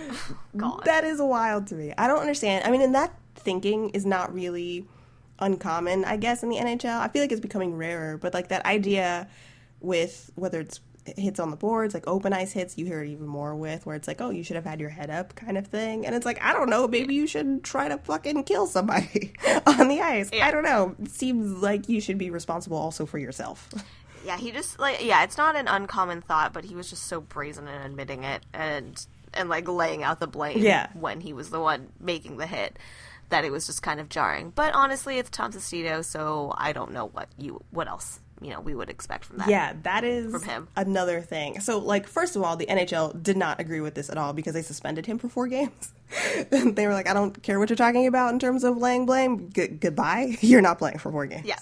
[0.57, 0.83] God.
[0.85, 1.93] That is wild to me.
[1.99, 2.65] I don't understand.
[2.65, 4.87] I mean, and that thinking is not really
[5.39, 6.99] uncommon, I guess, in the NHL.
[7.01, 9.29] I feel like it's becoming rarer, but like that idea
[9.81, 10.81] with whether it's
[11.17, 13.95] hits on the boards, like open ice hits, you hear it even more with where
[13.95, 16.05] it's like, oh, you should have had your head up kind of thing.
[16.05, 19.33] And it's like, I don't know, maybe you should try to fucking kill somebody
[19.67, 20.31] on the ice.
[20.33, 20.47] Yeah.
[20.49, 20.97] I don't know.
[21.01, 23.69] It seems like you should be responsible also for yourself.
[24.25, 27.21] Yeah, he just like yeah, it's not an uncommon thought, but he was just so
[27.21, 30.89] brazen in admitting it and and like laying out the blame Yeah.
[30.95, 32.77] when he was the one making the hit
[33.31, 34.53] that it was just kind of jarring.
[34.55, 38.61] But honestly, it's Tom Sestito, so I don't know what you what else, you know,
[38.61, 39.49] we would expect from that.
[39.49, 40.69] Yeah, that is From him.
[40.77, 41.61] another thing.
[41.61, 44.55] So, like, first of all, the NHL did not agree with this at all because
[44.55, 45.93] they suspended him for four games.
[46.51, 49.51] they were like, I don't care what you're talking about in terms of laying blame.
[49.53, 50.37] G- goodbye.
[50.41, 51.45] You're not playing for four games.
[51.47, 51.59] Yeah.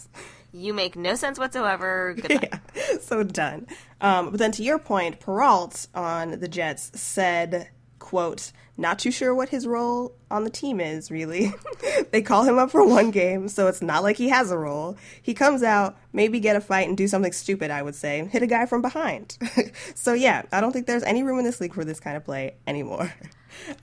[0.53, 2.15] You make no sense whatsoever.
[2.15, 2.49] Goodbye.
[2.77, 3.67] yeah, so done.
[4.03, 7.69] Um, but then to your point, Perreault on the Jets said,
[8.15, 11.11] "quote Not too sure what his role on the team is.
[11.11, 11.53] Really,
[12.13, 14.97] they call him up for one game, so it's not like he has a role.
[15.21, 17.71] He comes out, maybe get a fight and do something stupid.
[17.73, 19.37] I would say, hit a guy from behind.
[19.97, 22.25] so yeah, I don't think there's any room in this league for this kind of
[22.25, 23.13] play anymore."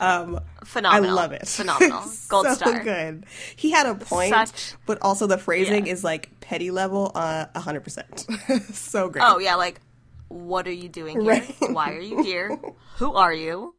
[0.01, 0.37] Um,
[0.75, 1.47] I love it.
[1.47, 2.03] Phenomenal.
[2.27, 2.83] Gold so star.
[2.83, 3.25] good.
[3.55, 5.93] He had a point, Such- but also the phrasing Yeah.
[5.93, 8.27] is like petty level, uh, hundred percent.
[8.73, 9.23] So great.
[9.25, 9.79] Oh yeah, like
[10.27, 11.29] what are you doing here?
[11.29, 11.55] Right.
[11.59, 12.59] Why are you here?
[12.97, 13.73] Who are you?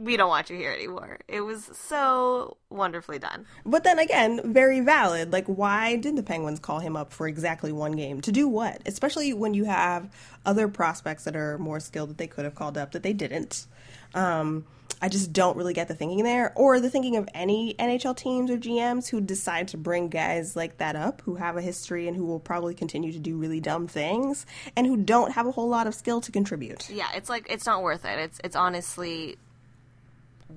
[0.00, 1.18] We don't want you here anymore.
[1.28, 3.44] It was so wonderfully done.
[3.66, 5.30] But then again, very valid.
[5.30, 8.22] Like, why did the Penguins call him up for exactly one game?
[8.22, 8.80] To do what?
[8.86, 10.08] Especially when you have
[10.46, 13.66] other prospects that are more skilled that they could have called up that they didn't.
[14.14, 14.64] Um,
[15.02, 18.50] I just don't really get the thinking there, or the thinking of any NHL teams
[18.50, 22.16] or GMs who decide to bring guys like that up, who have a history and
[22.16, 24.44] who will probably continue to do really dumb things,
[24.76, 26.90] and who don't have a whole lot of skill to contribute.
[26.90, 28.18] Yeah, it's like it's not worth it.
[28.18, 29.38] It's it's honestly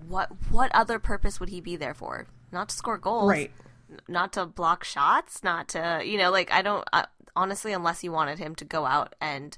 [0.08, 2.28] what what other purpose would he be there for?
[2.52, 3.52] Not to score goals, Right.
[4.08, 8.12] Not to block shots, not to you know like I don't uh, honestly unless you
[8.12, 9.58] wanted him to go out and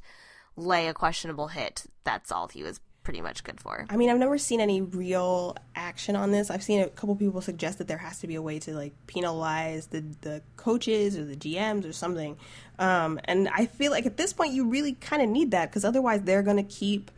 [0.57, 3.85] lay a questionable hit, that's all he was pretty much good for.
[3.89, 6.49] I mean, I've never seen any real action on this.
[6.49, 8.93] I've seen a couple people suggest that there has to be a way to like
[9.07, 12.35] penalize the the coaches or the GMs or something.
[12.77, 15.85] Um, and I feel like at this point you really kind of need that because
[15.85, 17.11] otherwise they're going to keep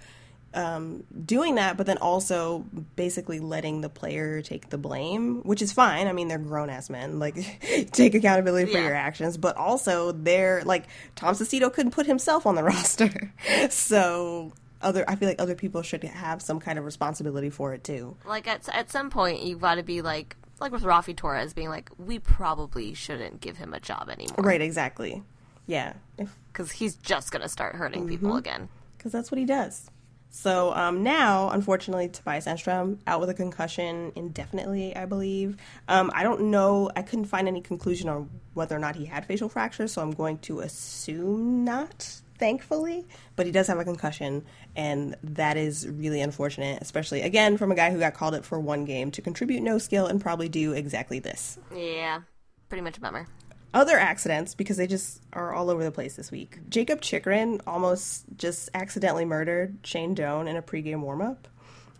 [0.53, 5.71] um, doing that, but then also basically letting the player take the blame, which is
[5.71, 6.07] fine.
[6.07, 7.19] I mean, they're grown ass men.
[7.19, 7.36] Like,
[7.91, 8.86] take accountability for Yeah.
[8.86, 13.31] your actions, but also they're like Tom Sestito couldn't put himself on the roster,
[13.69, 15.03] so other.
[15.07, 18.15] I feel like other people should have some kind of responsibility for it too.
[18.25, 21.69] Like at at some point you've got to be like like with Raffi Torres being
[21.69, 24.38] like we probably shouldn't give him a job anymore.
[24.39, 24.62] Right?
[24.62, 25.23] Exactly.
[25.67, 25.93] Yeah.
[26.17, 28.38] If Because he's just going to start hurting people Mm-hmm.
[28.38, 28.69] again.
[28.97, 29.89] because that's what he does.
[30.29, 35.57] So um, now, unfortunately, Tobias Enstrom out with a concussion indefinitely, I believe.
[35.87, 36.91] Um, I don't know.
[36.95, 40.11] I couldn't find any conclusion on whether or not he had facial fractures, so I'm
[40.11, 42.21] going to assume not.
[42.39, 46.83] Thankfully, but he does have a concussion, and that is really unfortunate.
[46.83, 49.79] Especially again from a guy who got called up for one game to contribute no
[49.79, 52.21] skill and probably do exactly this Yeah,
[52.69, 53.25] pretty much a bummer.
[53.73, 56.60] Other accidents because they just are all over the place this week.
[56.69, 61.38] Jakob Chychrun almost just accidentally murdered Shane Doan in a pregame warmup.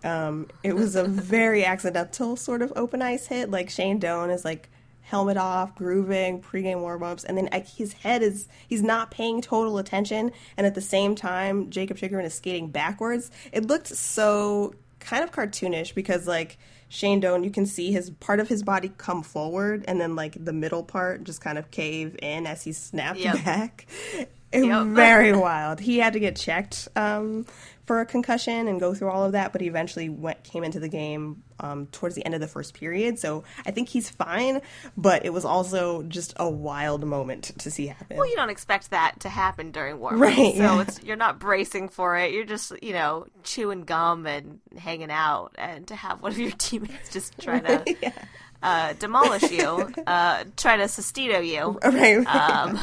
[0.04, 3.52] Um, it was a very accidental sort of open ice hit.
[3.52, 4.70] Like Shane Doan is like
[5.02, 9.78] helmet off, grooving, pregame warmups, and then like, his head is he's not paying total
[9.78, 13.32] attention, and at the same time, Jakob Chychrun is skating backwards.
[13.52, 16.58] It looked so kind of cartoonish because like
[16.90, 20.38] Shane Doan, you can see his part of his body come forward, and then like
[20.44, 23.44] the middle part just kind of cave in as he snapped Yep.
[23.44, 23.88] back.
[24.14, 24.30] It
[24.66, 24.88] Yep.
[24.88, 25.80] Very wild.
[25.82, 27.46] He had to get checked um,
[27.88, 30.80] for a concussion and go through all of that, but he eventually went came into
[30.80, 33.18] the game um, towards the end of the first period.
[33.18, 34.62] So I think he's fine,
[34.96, 38.18] but it was also just a wild moment to see happen.
[38.18, 40.82] Well, you don't expect that to happen during warm Right, So yeah.
[40.82, 42.34] it's you're not bracing for it.
[42.34, 46.52] You're just you know chewing gum and hanging out, and to have one of your
[46.58, 48.14] teammates just try to
[48.64, 51.80] uh, demolish you, uh, try to Sestito you.
[51.90, 52.26] right.
[52.26, 52.78] Um,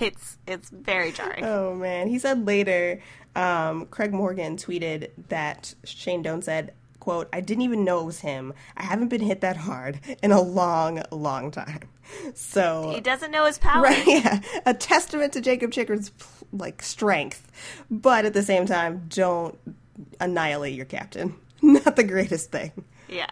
[0.00, 1.44] it's it's very jarring.
[1.44, 3.00] Oh man, he said later.
[3.36, 8.20] Um, Craig Morgan tweeted that Shane Doan said, "quote I didn't even know it was
[8.20, 8.52] him.
[8.76, 11.82] I haven't been hit that hard in a long, long time."
[12.34, 13.82] So he doesn't know his power.
[13.82, 16.10] right, yeah, a testament to Jakob Chychrun's
[16.54, 17.52] like strength,
[17.90, 19.58] but at the same time, don't
[20.18, 21.34] annihilate your captain.
[21.62, 22.72] Not the greatest thing.
[23.10, 23.28] Yeah.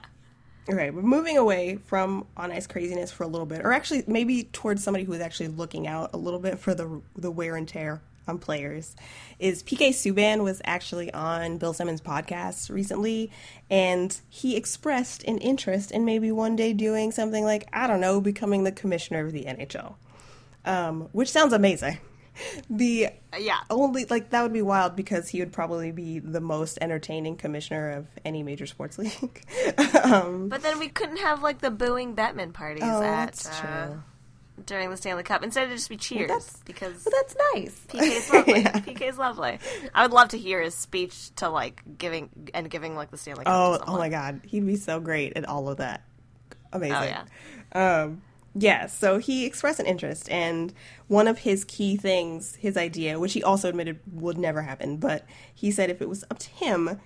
[0.69, 4.45] Okay, we're moving away from on ice craziness for a little bit, or actually maybe
[4.45, 7.67] towards somebody who is actually looking out a little bit for the the wear and
[7.69, 8.97] tear on players
[9.39, 13.31] is PK Subban was actually on Bill Simmons' podcast recently,
[13.71, 18.21] and he expressed an interest in maybe one day doing something like I don't know,
[18.21, 19.95] becoming the commissioner of the NHL,
[20.65, 21.99] um, which sounds amazing.
[22.69, 23.09] The
[23.39, 23.61] Yeah.
[23.71, 27.93] only like that would be wild because he would probably be the most entertaining commissioner
[27.93, 29.43] of any major sports league.
[30.05, 33.87] um, But then we couldn't have like the booing Bettman parties oh, at that's uh,
[33.87, 34.03] true.
[34.65, 35.43] During the Stanley Cup.
[35.43, 37.81] Instead, it'd just be cheers that's- because But that's nice.
[37.89, 38.61] PK's lovely.
[38.63, 38.73] Yeah.
[38.81, 39.59] PK's lovely.
[39.95, 43.45] I would love to hear his speech to like giving and giving like the Stanley
[43.45, 43.55] Cup.
[43.55, 46.03] Oh, oh my God, he'd be so great at all of that.
[46.73, 46.97] Amazing.
[46.97, 47.03] Oh,
[47.75, 48.03] yeah.
[48.03, 48.23] Um,
[48.55, 48.87] yeah.
[48.87, 50.73] So he expressed an interest, and
[51.09, 55.27] one of his key things, his idea, which he also admitted would never happen, but
[55.55, 57.01] he said if it was up to him,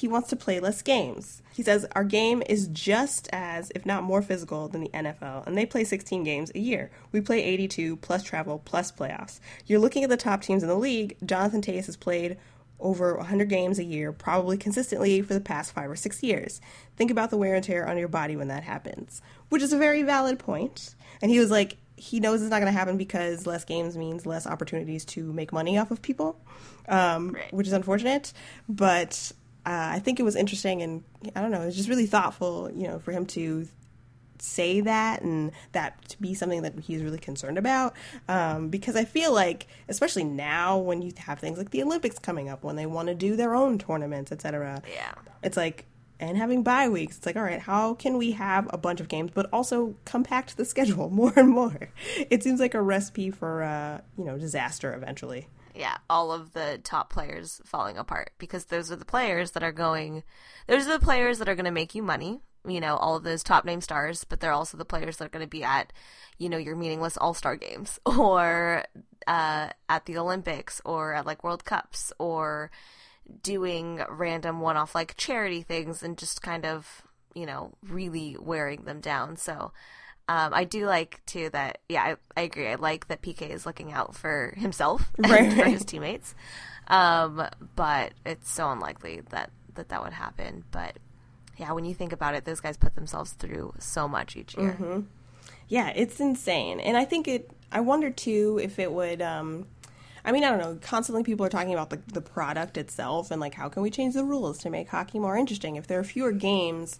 [0.00, 1.42] he wants to play less games.
[1.52, 5.56] He says our game is just as, if not more, physical than the NFL, and
[5.58, 6.90] they play 16 games a year.
[7.12, 9.40] We play 82 plus travel plus playoffs.
[9.66, 11.16] You're looking at the top teams in the league.
[11.24, 12.38] Jonathan Toews has played
[12.78, 16.62] over 100 games a year, probably consistently for the past five or six years.
[16.96, 19.78] Think about the wear and tear on your body when that happens, which is a
[19.78, 20.94] very valid point.
[21.20, 24.24] And he was like, he knows it's not going to happen because less games means
[24.24, 26.40] less opportunities to make money off of people,
[26.88, 27.52] um, Right.
[27.52, 28.32] which is unfortunate.
[28.66, 29.32] But
[29.66, 31.04] uh, I think it was interesting and
[31.36, 33.66] I don't know, it was just really thoughtful, you know, for him to
[34.38, 37.94] say that and that to be something that he's really concerned about.
[38.26, 42.48] Um, because i feel like especially now when you have things like the olympics coming
[42.48, 45.12] up when they want to do their own tournaments etc Yeah.
[45.42, 45.84] it's like
[46.20, 49.08] and having bye weeks it's like all right how can we have a bunch of
[49.08, 51.90] games but also compact the schedule more and more?
[52.30, 55.48] It seems like a recipe for uh, you know disaster eventually
[55.80, 59.72] yeah, all of the top players falling apart because those are the players that are
[59.72, 60.22] going,
[60.66, 62.42] those are the players that are going to make you money.
[62.66, 65.30] You know, all of those top name stars, but they're also the players that are
[65.30, 65.94] going to be at,
[66.36, 68.84] you know, your meaningless All Star games or
[69.26, 72.70] uh, at the Olympics or at like World Cups or
[73.42, 77.00] doing random one off like charity things and just kind of,
[77.34, 79.38] you know, really wearing them down.
[79.38, 79.72] So,
[80.30, 83.66] um, I do like too that yeah I, I agree I like that PK is
[83.66, 86.36] looking out for himself and for his teammates,
[86.86, 90.62] um, but it's so unlikely that that that would happen.
[90.70, 90.98] But
[91.56, 94.76] yeah, when you think about it, those guys put themselves through so much each year.
[94.80, 95.00] Mm-hmm.
[95.68, 96.78] Yeah, it's insane.
[96.80, 99.66] And I think it, I wonder too if it would, um,
[100.24, 103.40] I mean, I don't know, constantly people are talking about the, the product itself and
[103.40, 105.76] like how can we change the rules to make hockey more interesting.
[105.76, 106.98] If there are fewer games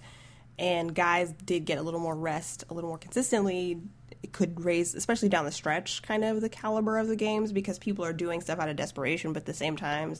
[0.60, 3.80] and guys did get a little more rest a little more consistently,
[4.22, 7.78] it could raise, especially down the stretch, kind of the caliber of the games because
[7.78, 10.14] people are doing stuff out of desperation, but at the same time,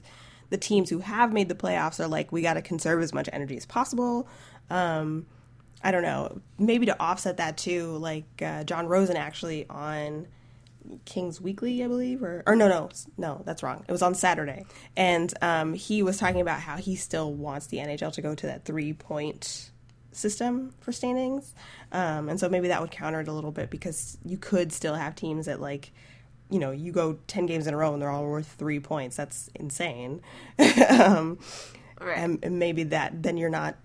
[0.48, 3.28] the teams who have made the playoffs are like, we got to conserve as much
[3.32, 4.26] energy as possible.
[4.70, 5.26] Um,
[5.84, 10.26] I don't know, maybe to offset that too, like uh, Jon Rosen actually on
[11.04, 13.84] Kings Weekly, I believe, or or no, no, no, that's wrong.
[13.86, 14.64] It was on Saturday,
[14.96, 18.46] and um, he was talking about how he still wants the NHL to go to
[18.46, 19.69] that three point
[20.12, 21.54] system for standings,
[21.92, 24.94] um, and so maybe that would counter it a little bit because you could still
[24.94, 25.92] have teams that like.
[26.52, 29.14] You know, you go ten games in a row and they're all worth three points.
[29.14, 30.20] That's insane.
[30.90, 31.38] um,
[32.00, 32.18] Right.
[32.18, 33.76] and, and maybe that then you're not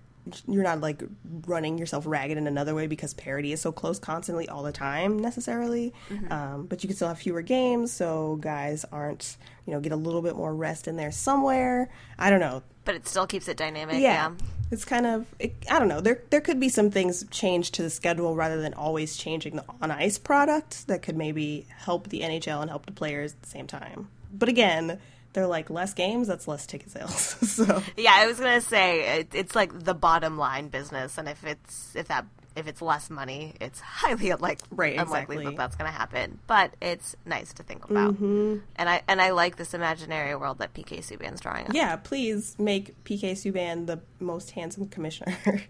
[0.48, 1.00] you're not like
[1.46, 5.18] running yourself ragged in another way because parity is so close constantly all the time
[5.20, 5.92] necessarily
[6.30, 9.36] um, but you can still have fewer games so guys aren't
[9.66, 12.94] you know get a little bit more rest in there somewhere i don't know But
[12.94, 13.96] it still keeps it dynamic.
[13.96, 14.32] yeah, Yeah.
[14.70, 17.82] it's kind of it, i don't know there there could be some things changed to
[17.82, 22.20] the schedule rather than always changing the on ice product that could maybe help the
[22.22, 24.98] nhl and help the players at the same time but again
[25.34, 27.14] they're like less games that's less ticket sales
[27.56, 31.44] so Yeah, I was gonna say it, it's like the bottom line business, and if
[31.44, 32.24] it's if that
[32.56, 35.44] if it's less money, it's highly unlike, Right, unlikely exactly.
[35.44, 36.38] that that's gonna happen.
[36.46, 38.58] But it's nice to think about, mm-hmm.
[38.76, 41.66] and I and I like this imaginary world that PK Subban's drawing.
[41.66, 41.74] Up.
[41.74, 45.36] Yeah, please make PK Subban the most handsome commissioner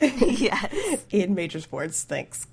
[0.00, 1.04] yes.
[1.10, 2.02] in major sports.
[2.04, 2.46] Thanks.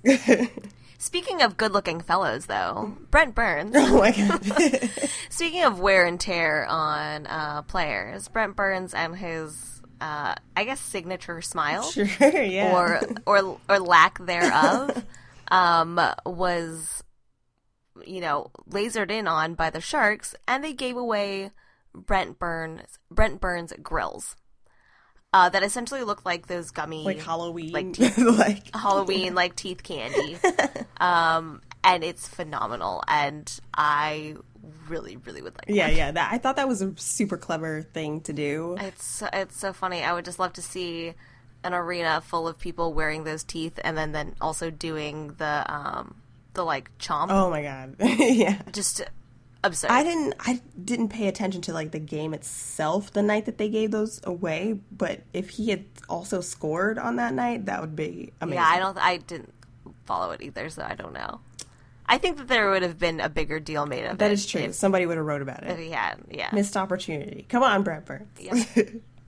[1.00, 3.72] Speaking of good-looking fellows, though, Brent Burns.
[3.76, 4.90] oh my god.
[5.30, 10.80] Speaking of wear and tear on uh, players, Brent Burns and his, uh, I guess,
[10.80, 11.82] signature smile.
[11.90, 12.72] sure, yeah.
[12.74, 15.04] or or or lack thereof
[15.48, 17.02] um, was
[18.06, 21.50] you know lasered in on by the sharks and they gave away
[21.94, 24.36] Brent Burns Brent Burns grills
[25.32, 30.38] uh, that essentially looked like those gummy like Halloween, like like, Halloween like teeth candy
[30.98, 34.36] um, and it's phenomenal and I
[34.88, 35.96] really really would like yeah, one.
[35.96, 36.10] yeah.
[36.12, 38.76] That I thought that was a super clever thing to do.
[38.80, 40.02] It's so, it's so funny.
[40.02, 41.14] I would just love to see
[41.64, 46.16] an arena full of people wearing those teeth, and then then also doing the um
[46.54, 47.28] the like chomp.
[47.30, 47.96] Oh my god.
[48.00, 48.60] yeah.
[48.72, 49.02] Just
[49.64, 49.90] absurd.
[49.90, 53.68] I didn't I didn't pay attention to like the game itself the night that they
[53.68, 58.32] gave those away, but if he had also scored on that night, that would be
[58.40, 58.62] amazing.
[58.62, 58.98] yeah, I don't.
[58.98, 59.52] I didn't
[60.04, 61.40] follow it either, so I don't know.
[62.08, 64.18] I think that there would have been a bigger deal made of it.
[64.18, 64.62] That is true.
[64.62, 65.78] If, Somebody would have wrote about if it.
[65.78, 66.48] he had, yeah.
[66.52, 67.44] Missed opportunity.
[67.48, 68.28] Come on, Brad Burns.
[68.40, 68.64] Yeah.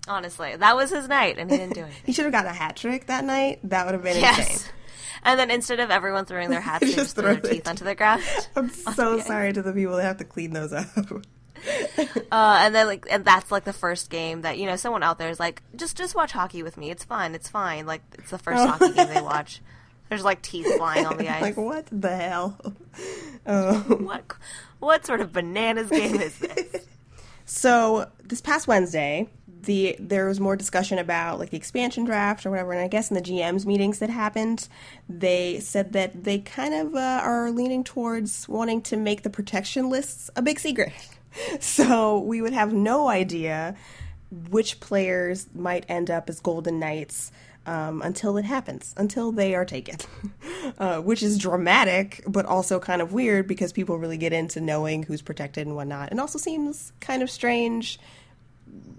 [0.08, 1.92] Honestly, that was his night, and he didn't do it.
[2.04, 3.60] he should have gotten a hat trick that night.
[3.64, 4.50] That would have been yes.
[4.50, 4.72] insane.
[5.22, 7.94] And then instead of everyone throwing their hats, they Just throw their teeth onto the
[7.94, 8.22] ground.
[8.56, 10.86] I'm so sorry to the people that have to clean those up.
[12.32, 15.18] Uh, and then like, and that's like the first game that you know someone out
[15.18, 16.90] there is like, just just watch hockey with me.
[16.90, 17.34] It's fun.
[17.34, 17.84] It's fine.
[17.84, 19.60] Like it's the first hockey game they watch.
[20.10, 21.40] There's like teeth flying on the ice.
[21.40, 22.58] like what the hell?
[23.46, 23.78] Oh.
[24.00, 24.24] what
[24.80, 26.86] what sort of bananas game is this?
[27.52, 29.28] So this past Wednesday,
[29.62, 33.10] the there was more discussion about like the expansion draft or whatever, and I guess
[33.10, 34.68] in the GMs meetings that happened,
[35.08, 39.90] they said that they kind of uh, are leaning towards wanting to make the protection
[39.90, 40.92] lists a big secret.
[41.58, 43.74] So we would have no idea
[44.30, 47.32] which players might end up as Golden Knights
[47.70, 49.96] um, until it happens, until they are taken,
[50.78, 55.04] uh, which is dramatic, but also kind of weird because people really get into knowing
[55.04, 56.10] who's protected and whatnot.
[56.10, 58.00] And also seems kind of strange.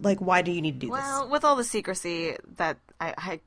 [0.02, 1.02] Like, why do you need to do this?
[1.02, 3.40] Well, with all the secrecy that I, I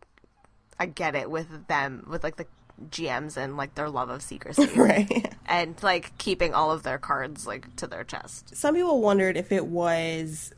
[0.79, 2.47] I get it with them with like the
[2.91, 4.68] GMs and like their love of secrecy.
[4.77, 5.35] Right.
[5.47, 8.55] and like keeping all of their cards like to their chest.
[8.55, 10.53] Some people wondered if it was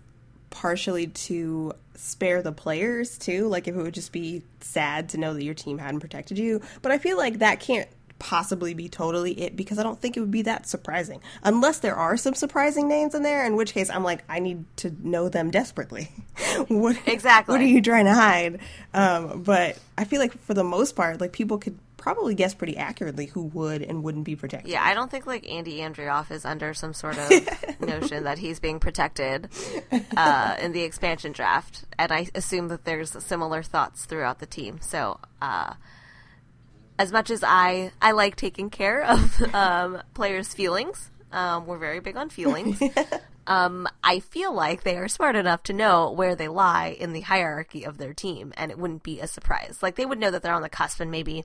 [0.56, 5.34] partially to spare the players too, like if it would just be sad to know
[5.34, 6.62] that your team hadn't protected you.
[6.80, 7.88] But I feel like that can't
[8.18, 11.20] possibly be totally it because I don't think it would be that surprising.
[11.42, 14.64] Unless there are some surprising names in there, in which case I'm like, I need
[14.78, 16.10] to know them desperately.
[16.68, 17.52] what Exactly.
[17.52, 18.60] What are you trying to hide?
[18.94, 22.76] Um, but I feel like for the most part, like people could probably guess pretty
[22.76, 24.70] accurately who would and wouldn't be protected.
[24.70, 28.60] Yeah, I don't think like Andy Andreoff is under some sort of notion that he's
[28.60, 29.48] being protected
[30.16, 34.80] uh, in the expansion draft, and I assume that there's similar thoughts throughout the team.
[34.80, 35.74] So, uh,
[36.98, 42.00] as much as I I like taking care of um, players' feelings, um, we're very
[42.00, 42.80] big on feelings.
[43.46, 47.20] Um, I feel like they are smart enough to know where they lie in the
[47.20, 49.78] hierarchy of their team, and it wouldn't be a surprise.
[49.82, 51.44] Like they would know that they're on the cusp, and maybe,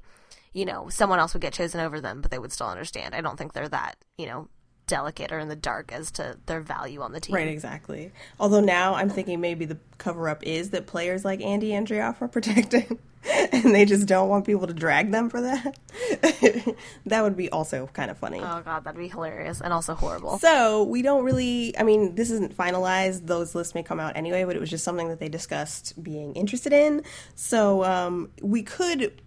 [0.53, 3.15] you know, someone else would get chosen over them, but they would still understand.
[3.15, 4.49] I don't think they're that, you know,
[4.87, 7.35] delicate or in the dark as to their value on the team.
[7.35, 8.11] Right, exactly.
[8.39, 12.27] Although now I'm thinking maybe the cover up is that players like Andy Andreoff are
[12.27, 12.99] protected
[13.53, 15.77] and they just don't want people to drag them for that.
[17.05, 18.39] that would be also kind of funny.
[18.39, 20.39] Oh god, that'd be hilarious and also horrible.
[20.39, 21.77] So we don't really.
[21.77, 23.27] I mean, this isn't finalized.
[23.27, 26.33] Those lists may come out anyway, but it was just something that they discussed being
[26.33, 27.03] interested in.
[27.35, 29.21] So um, we could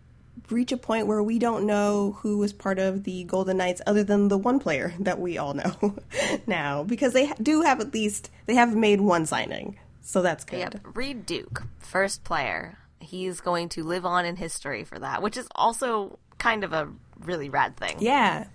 [0.51, 4.05] reach a point where we don't know who was part of the Golden Knights other
[4.05, 5.97] than the one player that we all know
[6.47, 10.59] now, because they do have at least they have made one signing, so that's good.
[10.59, 12.79] Yep, Reid Duke, first player.
[13.01, 16.89] He's going to live on in history for that, which is also kind of a
[17.21, 17.97] really rad thing.
[18.01, 18.47] Yeah,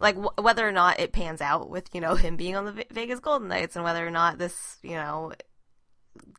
[0.00, 2.72] like w- whether or not it pans out with you know him being on the
[2.72, 5.32] Ve- Vegas Golden Knights and whether or not this you know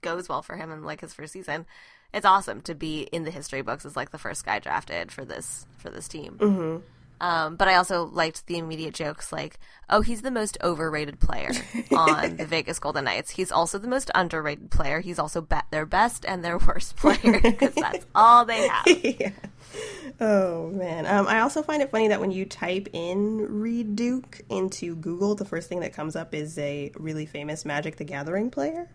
[0.01, 1.66] goes well for him in like his first season,
[2.14, 5.26] it's awesome to be in the history books as like the first guy drafted for
[5.26, 6.38] this for this team.
[6.39, 6.78] Mm-hmm.
[7.20, 11.49] Um, but I also liked the immediate jokes like, "Oh, he's the most overrated player
[11.91, 13.32] on the Vegas Golden Knights.
[13.32, 14.99] He's also the most underrated player.
[14.99, 19.32] He's also be- their best and their worst player because that's all they have." yeah.
[20.20, 21.05] Oh man.
[21.05, 25.36] Um, I also find it funny that when you type in Reid Duke into Google,
[25.36, 28.89] the first thing that comes up is a really famous Magic the Gathering player.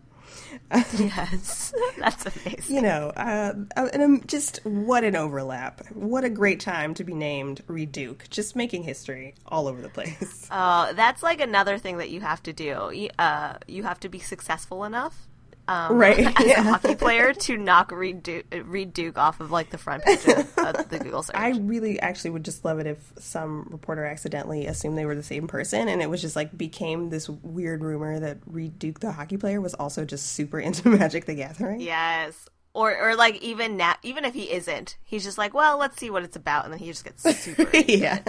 [0.98, 2.76] Yes, that's amazing.
[2.76, 5.86] You know, uh, uh, and um, just what an overlap.
[5.94, 8.24] What a great time to be named Reid Duke.
[8.30, 10.40] Just making history all over the place.
[10.52, 13.08] Uh, that's like another thing that you have to do.
[13.18, 15.26] Uh, you have to be successful enough,
[15.68, 16.60] um, Right, as yeah.
[16.60, 20.18] a hockey player to knock Reid Duke, Reid Duke off of like the front page
[20.56, 21.36] of the Google search.
[21.36, 25.22] I really actually would just love it if some reporter accidentally assumed they were the
[25.22, 29.12] same person and it was just like became this weird rumor that Reid Duke, the
[29.12, 31.80] hockey player, was also just super into Magic the Gathering.
[31.80, 35.98] yes, or or like even now, even if he isn't, he's just like, well, let's
[35.98, 38.20] see what it's about, and then he just gets super yeah.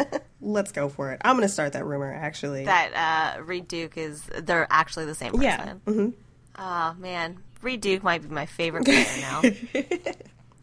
[0.41, 1.21] Let's go for it.
[1.23, 2.65] I'm going to start that rumor, actually.
[2.65, 3.35] that.
[3.37, 5.43] Uh, Reid Duke is they're actually the same person.
[5.43, 5.73] yeah.
[5.85, 6.09] hmm
[6.57, 9.41] Oh man, Reid Duke might be my favorite player now.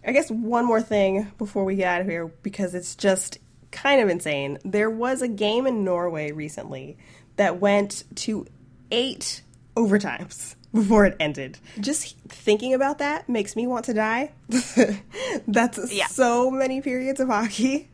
[0.07, 3.39] I guess one more thing before we get out of here, because it's just
[3.71, 4.59] kind of insane.
[4.65, 6.97] There was a game in Norway recently
[7.37, 8.47] that went to
[8.91, 9.43] eight
[9.77, 10.55] overtimes.
[10.73, 11.59] before it ended.
[11.81, 14.31] Just thinking about that makes me want to die.
[15.49, 16.07] That's Yeah.
[16.07, 17.89] so many periods of hockey.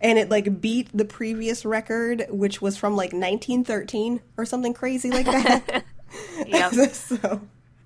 [0.00, 5.10] And it like beat the previous record, which was from like 1913 or something crazy
[5.10, 5.84] like that.
[6.46, 6.72] Yep.
[6.92, 7.40] so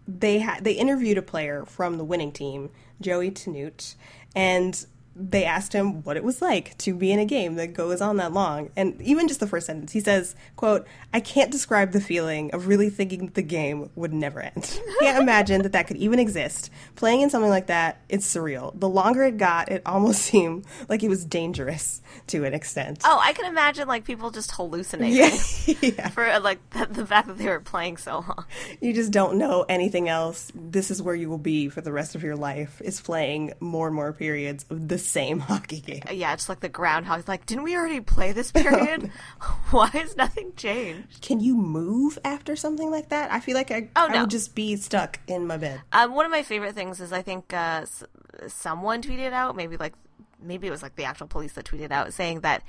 [0.06, 2.70] they had they interviewed a player from the winning team,
[3.00, 3.94] Joey Tanute,
[4.34, 4.86] and
[5.16, 8.16] they asked him what it was like to be in a game that goes on
[8.16, 8.70] that long.
[8.76, 12.66] And even just the first sentence, he says, quote, I can't describe the feeling of
[12.66, 14.80] really thinking the game would never end.
[15.00, 16.70] Can't imagine that that could even exist.
[16.96, 18.78] Playing in something like that, it's surreal.
[18.78, 23.00] The longer it got, it almost seemed like it was dangerous to an extent.
[23.04, 25.74] Oh, I can imagine like people just hallucinating yeah.
[25.80, 26.08] yeah.
[26.08, 28.44] for like the, the fact that they were playing so long.
[28.80, 30.50] You just don't know anything else.
[30.54, 33.86] This is where you will be for the rest of your life, is playing more
[33.86, 36.02] and more periods of the same hockey game.
[36.10, 37.20] Yeah, it's like the groundhog.
[37.20, 39.10] It's like, didn't we already play this period?
[39.70, 41.20] Why has nothing changed?
[41.22, 43.32] Can you move after something like that?
[43.32, 44.20] I feel like I, Oh, I no.
[44.22, 45.80] would just be stuck in my bed.
[45.92, 48.04] Um, one of my favorite things is I think uh, s-
[48.48, 49.94] someone tweeted out, maybe like
[50.42, 52.62] maybe it was like the actual police that tweeted out saying that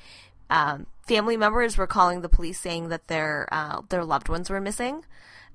[0.50, 4.62] um, family members were calling the police saying that their uh, their loved ones were
[4.62, 5.04] missing,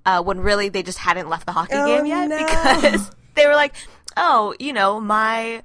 [0.04, 2.36] uh, when really they just hadn't left the hockey Oh, game yet no.
[2.44, 3.74] because they were like,
[4.16, 5.62] oh, you know, my.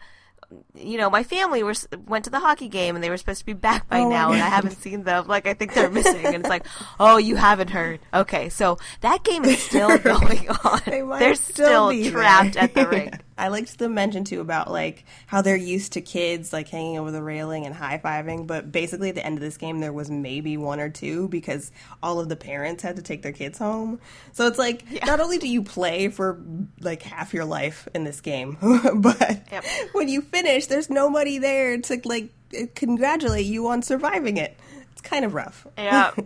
[0.75, 1.73] You know, my family were
[2.07, 4.31] went to the hockey game and they were supposed to be back by Oh now,
[4.31, 5.27] and I haven't seen them.
[5.27, 6.65] Like, I think they're missing, and it's like,
[6.99, 7.99] oh, you haven't heard.
[8.13, 10.81] Okay, so that game is still going on.
[10.85, 12.63] They They're still still trapped there.
[12.63, 13.15] at the rink.
[13.37, 17.11] I liked the mention too about like how they're used to kids like hanging over
[17.11, 20.09] the railing and high fiving, but basically at the end of this game there was
[20.09, 21.71] maybe one or two because
[22.01, 23.99] all of the parents had to take their kids home.
[24.31, 26.39] So it's like not only do you play for
[26.79, 28.57] like half your life in this game,
[28.95, 29.65] but Yep.
[29.91, 32.29] when you finish, there's nobody there to like
[32.75, 34.57] congratulate you on surviving it.
[34.93, 35.67] It's kind of rough.
[35.77, 36.11] Yeah.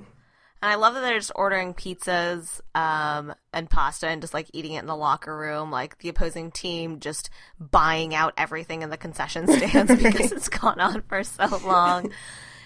[0.61, 4.73] And I love that they're just ordering pizzas um, and pasta and just like eating
[4.73, 5.71] it in the locker room.
[5.71, 7.29] Like the opposing team just
[7.59, 12.11] buying out everything in the concession stands because it's gone on for so long.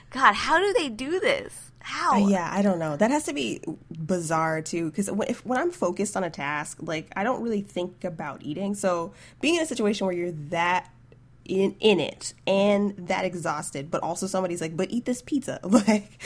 [0.10, 1.72] God, how do they do this?
[1.80, 2.14] How?
[2.14, 2.96] Uh, yeah, I don't know.
[2.96, 6.78] That has to be bizarre too, because when, if, when I'm focused on a task,
[6.82, 8.74] like I don't really think about eating.
[8.74, 10.90] So being in a situation where you're that
[11.46, 16.22] in in it and that exhausted, but also somebody's like, "But eat this pizza," like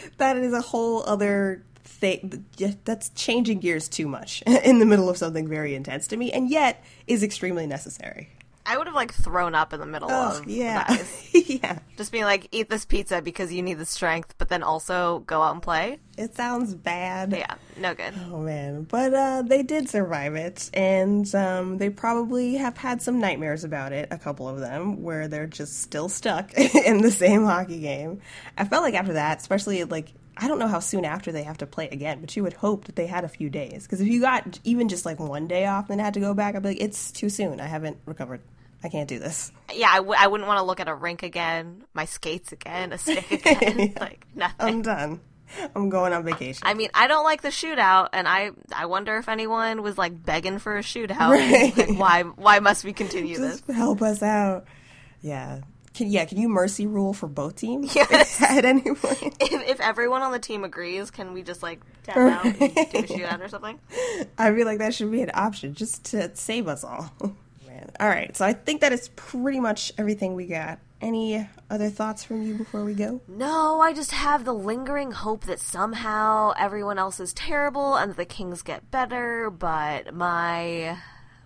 [0.18, 2.44] that is a whole other thing.
[2.84, 6.50] That's changing gears too much in the middle of something very intense to me, and
[6.50, 8.30] yet is extremely necessary.
[8.64, 10.86] I would have like thrown up in the middle Oh of yeah,
[11.34, 11.80] yeah.
[11.96, 15.42] Just being like, eat this pizza because you need the strength, but then also go
[15.42, 15.98] out and play.
[16.16, 17.32] It sounds bad.
[17.32, 18.14] Yeah, no good.
[18.30, 23.18] Oh man, but uh, they did survive it, and um, they probably have had some
[23.18, 24.08] nightmares about it.
[24.10, 26.52] A couple of them, where they're just still stuck
[26.86, 28.20] in the same hockey game.
[28.56, 31.58] I felt like after that, especially like I don't know how soon after they have
[31.58, 34.08] to play again, but you would hope that they had a few days because if
[34.08, 36.62] you got even just like one day off and then had to go back, I'd
[36.62, 37.60] be like, it's too soon.
[37.60, 38.40] I haven't recovered.
[38.84, 39.52] I can't do this.
[39.72, 42.92] Yeah, I, w- I wouldn't want to look at a rink again, my skates again,
[42.92, 44.56] a stick again, like nothing.
[44.66, 45.20] I'm done.
[45.76, 46.62] I'm going on vacation.
[46.66, 50.20] I mean, I don't like the shootout, and I I wonder if anyone was like
[50.24, 51.28] begging for a shootout.
[51.30, 51.76] Right.
[51.76, 53.76] Like, why why must we continue Just this?
[53.76, 54.64] help us out.
[55.20, 55.60] Yeah.
[55.94, 58.40] Can, yeah, can you mercy rule for both teams Yes.
[58.48, 59.36] at any point?
[59.40, 62.64] If, if everyone on the team agrees, can we just like tap out and do
[62.64, 62.68] a
[63.02, 63.78] shootout or something?
[64.38, 67.12] I feel like that should be an option just to save us all.
[67.66, 67.90] Man.
[68.00, 70.78] All right, so I think that is pretty much everything we got.
[71.00, 73.20] Any other thoughts from you before we go?
[73.26, 78.16] No, I just have the lingering hope that somehow everyone else is terrible and that
[78.16, 80.96] the Kings get better, but my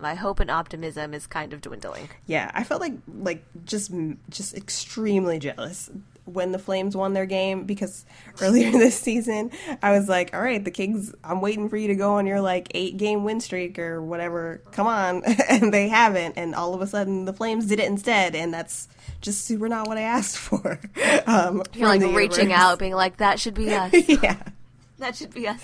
[0.01, 2.09] my hope and optimism is kind of dwindling.
[2.27, 3.93] Yeah, I felt like like just
[4.31, 5.91] just extremely jealous
[6.25, 8.05] when the Flames won their game because
[8.41, 9.51] earlier this season
[9.83, 12.41] I was like, "All right, the Kings, I'm waiting for you to go on your
[12.41, 14.61] like 8 game win streak or whatever.
[14.73, 18.35] Come on." and they haven't and all of a sudden the Flames did it instead
[18.35, 18.89] and that's
[19.21, 20.79] just super not what I asked for.
[21.27, 22.53] Um You're like reaching universe.
[22.53, 23.93] out, being like, "That should be us.
[24.09, 24.37] yeah.
[24.99, 25.61] That should be us."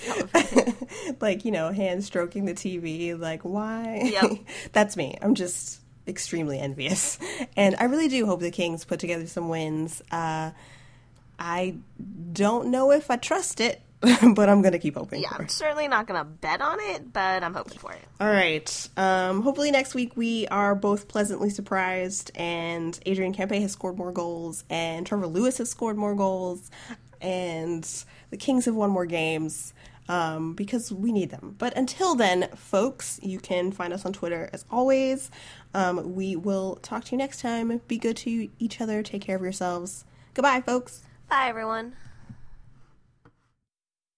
[1.21, 4.03] like you know hand stroking the tv like why?
[4.05, 4.33] Yep.
[4.73, 5.17] that's me.
[5.23, 7.19] I'm just extremely envious.
[7.57, 10.03] And i really do hope the kings put together some wins.
[10.11, 10.51] Uh
[11.39, 11.75] i
[12.33, 13.81] don't know if i trust it
[14.35, 17.55] but i'm gonna keep hoping yeah, I'm certainly not gonna bet on it, but I'm
[17.55, 18.03] hoping for it.
[18.21, 18.89] all right.
[18.97, 24.13] Um hopefully next week we are both pleasantly surprised and adrian kempe has scored more
[24.13, 26.69] goals and trevor lewis has scored more goals
[27.23, 27.89] and
[28.31, 29.73] the kings have won more games
[30.09, 31.55] um, because we need them.
[31.59, 35.31] But until then, folks, you can find us on Twitter as always.
[35.73, 37.81] Um, we will talk to you next time.
[37.89, 39.03] Be good to each other.
[39.03, 40.05] Take care of yourselves.
[40.35, 41.03] Goodbye, folks.
[41.31, 41.95] Bye, everyone.